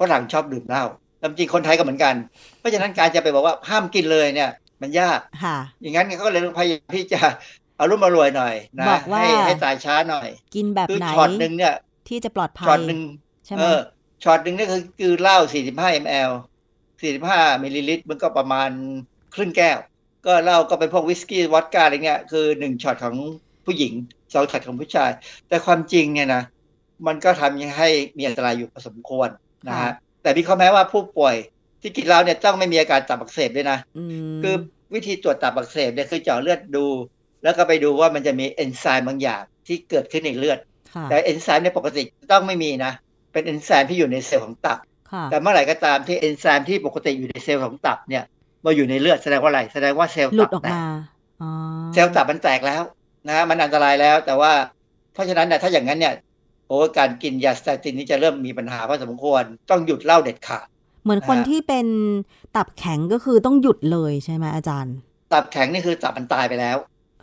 [0.00, 0.84] ฝรั่งชอบดื่มเหล้า
[1.18, 2.14] แล้วจริงคนไทยก็เหมือนกัน
[2.58, 4.50] เพราะฉะนั้นการจะไปบอกว่าห้ามกินเลยเนี่ย
[4.82, 7.20] มันยากค่ะอย่างนั้นเขาก็เลยต้องพยายามที่จะ
[7.76, 11.74] อะลุ่มอล่วยหน่อยนะบอกว่าให้ให้ตายช้าหน่อย กินแบบคือไหนช็อตหนึ่งเนี่ย
[12.08, 13.00] ที่จะปลอดภัยช็อตหนึ่ง
[13.46, 13.80] ใช่ไหมเออ
[14.24, 15.38] ช็อตหนึ่งนี่คือคือเหล้า
[15.72, 16.30] 45 ml
[16.96, 18.70] 45มิลลิลิตรมันก็ประมาณ
[19.34, 19.78] ครึ่งแก้ว
[20.26, 23.16] ก็เหล้าก็เป็นพวกวิสกี้วอดก้าอะไรเงี้ยคือหนึ่งช็อตของ
[23.66, 23.92] ผู้หญิง
[24.32, 25.10] สองช็อตของผู้ชาย
[25.48, 26.42] แต่ความจริงเนี่ยนะ
[27.06, 27.88] มันก็ทำให้
[28.18, 29.28] มีอันตรายอยู่พอสมควร
[29.68, 29.92] นะฮะ
[30.22, 31.34] แต่มีข้อแม้ว่าผู้ป่วย
[31.80, 34.54] ที่กินเหล้าเนี่ยต้องไม่มีอาการตับอักเสบด้วยนะอืมคือ
[34.94, 36.86] วิธีตรวจตับอักเสบเนี่ยคือเจาะเลือดดู
[37.42, 40.75] แล้วก็ไปดูว่ามันจะมีเอนไซม์บางอย่างที่เกิดขึ้นในเลือดค่ะ
[41.10, 42.92] แต่เอนไซม์เนี่ยปกติต้องไม่มีนะ
[43.32, 44.78] เป็นเอนไซม์ที่อยู่ในเซลล์ของตับ
[45.12, 48.24] ค่ะแต่เมื่อไหร่ก็ตามที่เอนไซม์ที่ปกติอยู่ในเซลล์ของตับเนี่ย
[48.64, 50.84] มาอยู่ในเลือดแสดงว่าอะไร แสดงว่าเซลล์หลุตัดบออกแตกมา
[51.42, 51.50] อ๋อ
[51.94, 52.82] เซลล์ตับมันแตกแล้ว
[53.26, 54.52] นะฮะมันอันตรายแล้ว แต่ว่า
[55.12, 56.14] เพราะฉะนั้นเนี่ยถ้าอย่างนั้นเนี่ย
[56.68, 60.66] โอ้การกินยาสเตตินนี่จะเริ่มมีปัญหาพอสมควร ต้องหยุดเหล้าเด็ดขาด
[61.04, 61.86] เหมือนคนอ่าที่เป็น
[62.56, 64.94] ตับแข็งก็คือต้องหยุดเลยใช่ไหมอาจารย์
[65.32, 66.76] ตับแข็งนี่คือตับมันตายไปแล้ว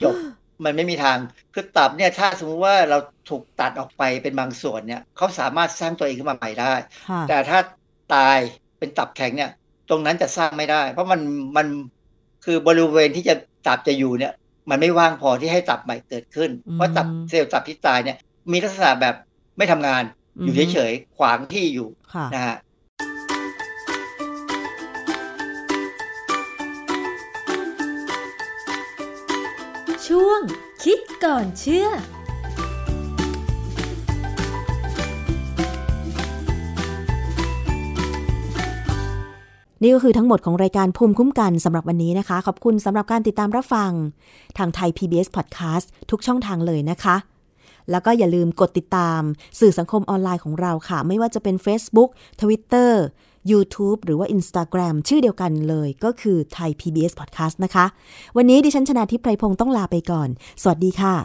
[0.03, 0.15] จบ
[0.63, 1.17] มันไม่มีทาง
[1.53, 2.97] คือตับเนี่ยถ้าสมมติว่าเรา
[3.29, 6.73] ถูกตัดออกไปเป็นบางส่วนเนี่ยเขาสามารถสร้างตัวเองขึ้นมาใหม่ได้
[7.09, 7.59] ค่ะแต่ถ้า
[8.15, 8.37] ตาย
[8.79, 9.51] เป็นตับแข็งเนี่ย
[9.89, 11.21] ตรงนั้นจะสร้างไม่ได้ เพราะมัน
[11.57, 11.67] มัน
[12.45, 13.35] คือบริเวณที่จะ
[13.67, 14.33] ตับจะอยู่เนี่ย
[14.69, 18.17] มันไม่ว่างพอที่ให้ตับใหม่เกิดขึ้น เพราะตับเซลล์ตับที่ตายเนี่ย
[18.51, 19.15] มีลักษณะแบบ
[19.57, 20.03] ไม่ทำงาน
[20.43, 22.55] อยู่เฉยๆขวางที่อยู่ค่ะนะฮะ
[30.09, 30.39] ช่วง
[30.83, 31.87] คิดก่อนเชื่อ
[39.81, 43.91] นี่ก็คือทั้งหมดของรายการภูมิคุ้มกันสำหรับวันนี้นะคะ ขอบคุณสำหรับการติดตามรับฟัง
[44.57, 47.15] ทางไทย PBS Podcast ทุกช่องทางเลยนะคะ
[47.91, 49.21] แล้วก็อย่าลืมกดติดตาม
[49.59, 52.09] สื่อสังคมออนไลน์ของเราค่ะ ไม่ว่าจะเป็น Facebook
[52.41, 52.91] Twitter
[53.51, 57.85] YouTube หรือว่า Instagram ชื่อเดียวกันเลยก็คือไทย PBS Podcast นะคะ
[58.37, 60.29] วันนี้ดิฉันชนะทิพไพรพงศ์ต้องลาไปก่อน
[60.61, 61.15] สวัสดีค่ะ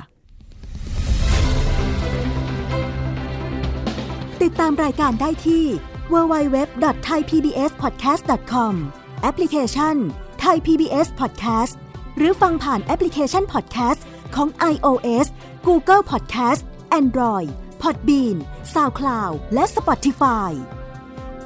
[4.43, 5.65] ติดตามรายการได้ที่
[6.13, 8.75] www.thaipbspodcast.com
[9.23, 9.97] แอปพลิเคชัน
[10.45, 11.75] Thai PBS Podcast
[12.17, 14.01] หรือฟังผ่านแอปพลิเคชัน Podcast
[14.35, 15.27] ของ iOS
[15.67, 16.63] Google Podcast
[17.01, 17.49] Android
[17.83, 18.37] Podbean
[18.75, 20.51] SoundCloud และ Spotify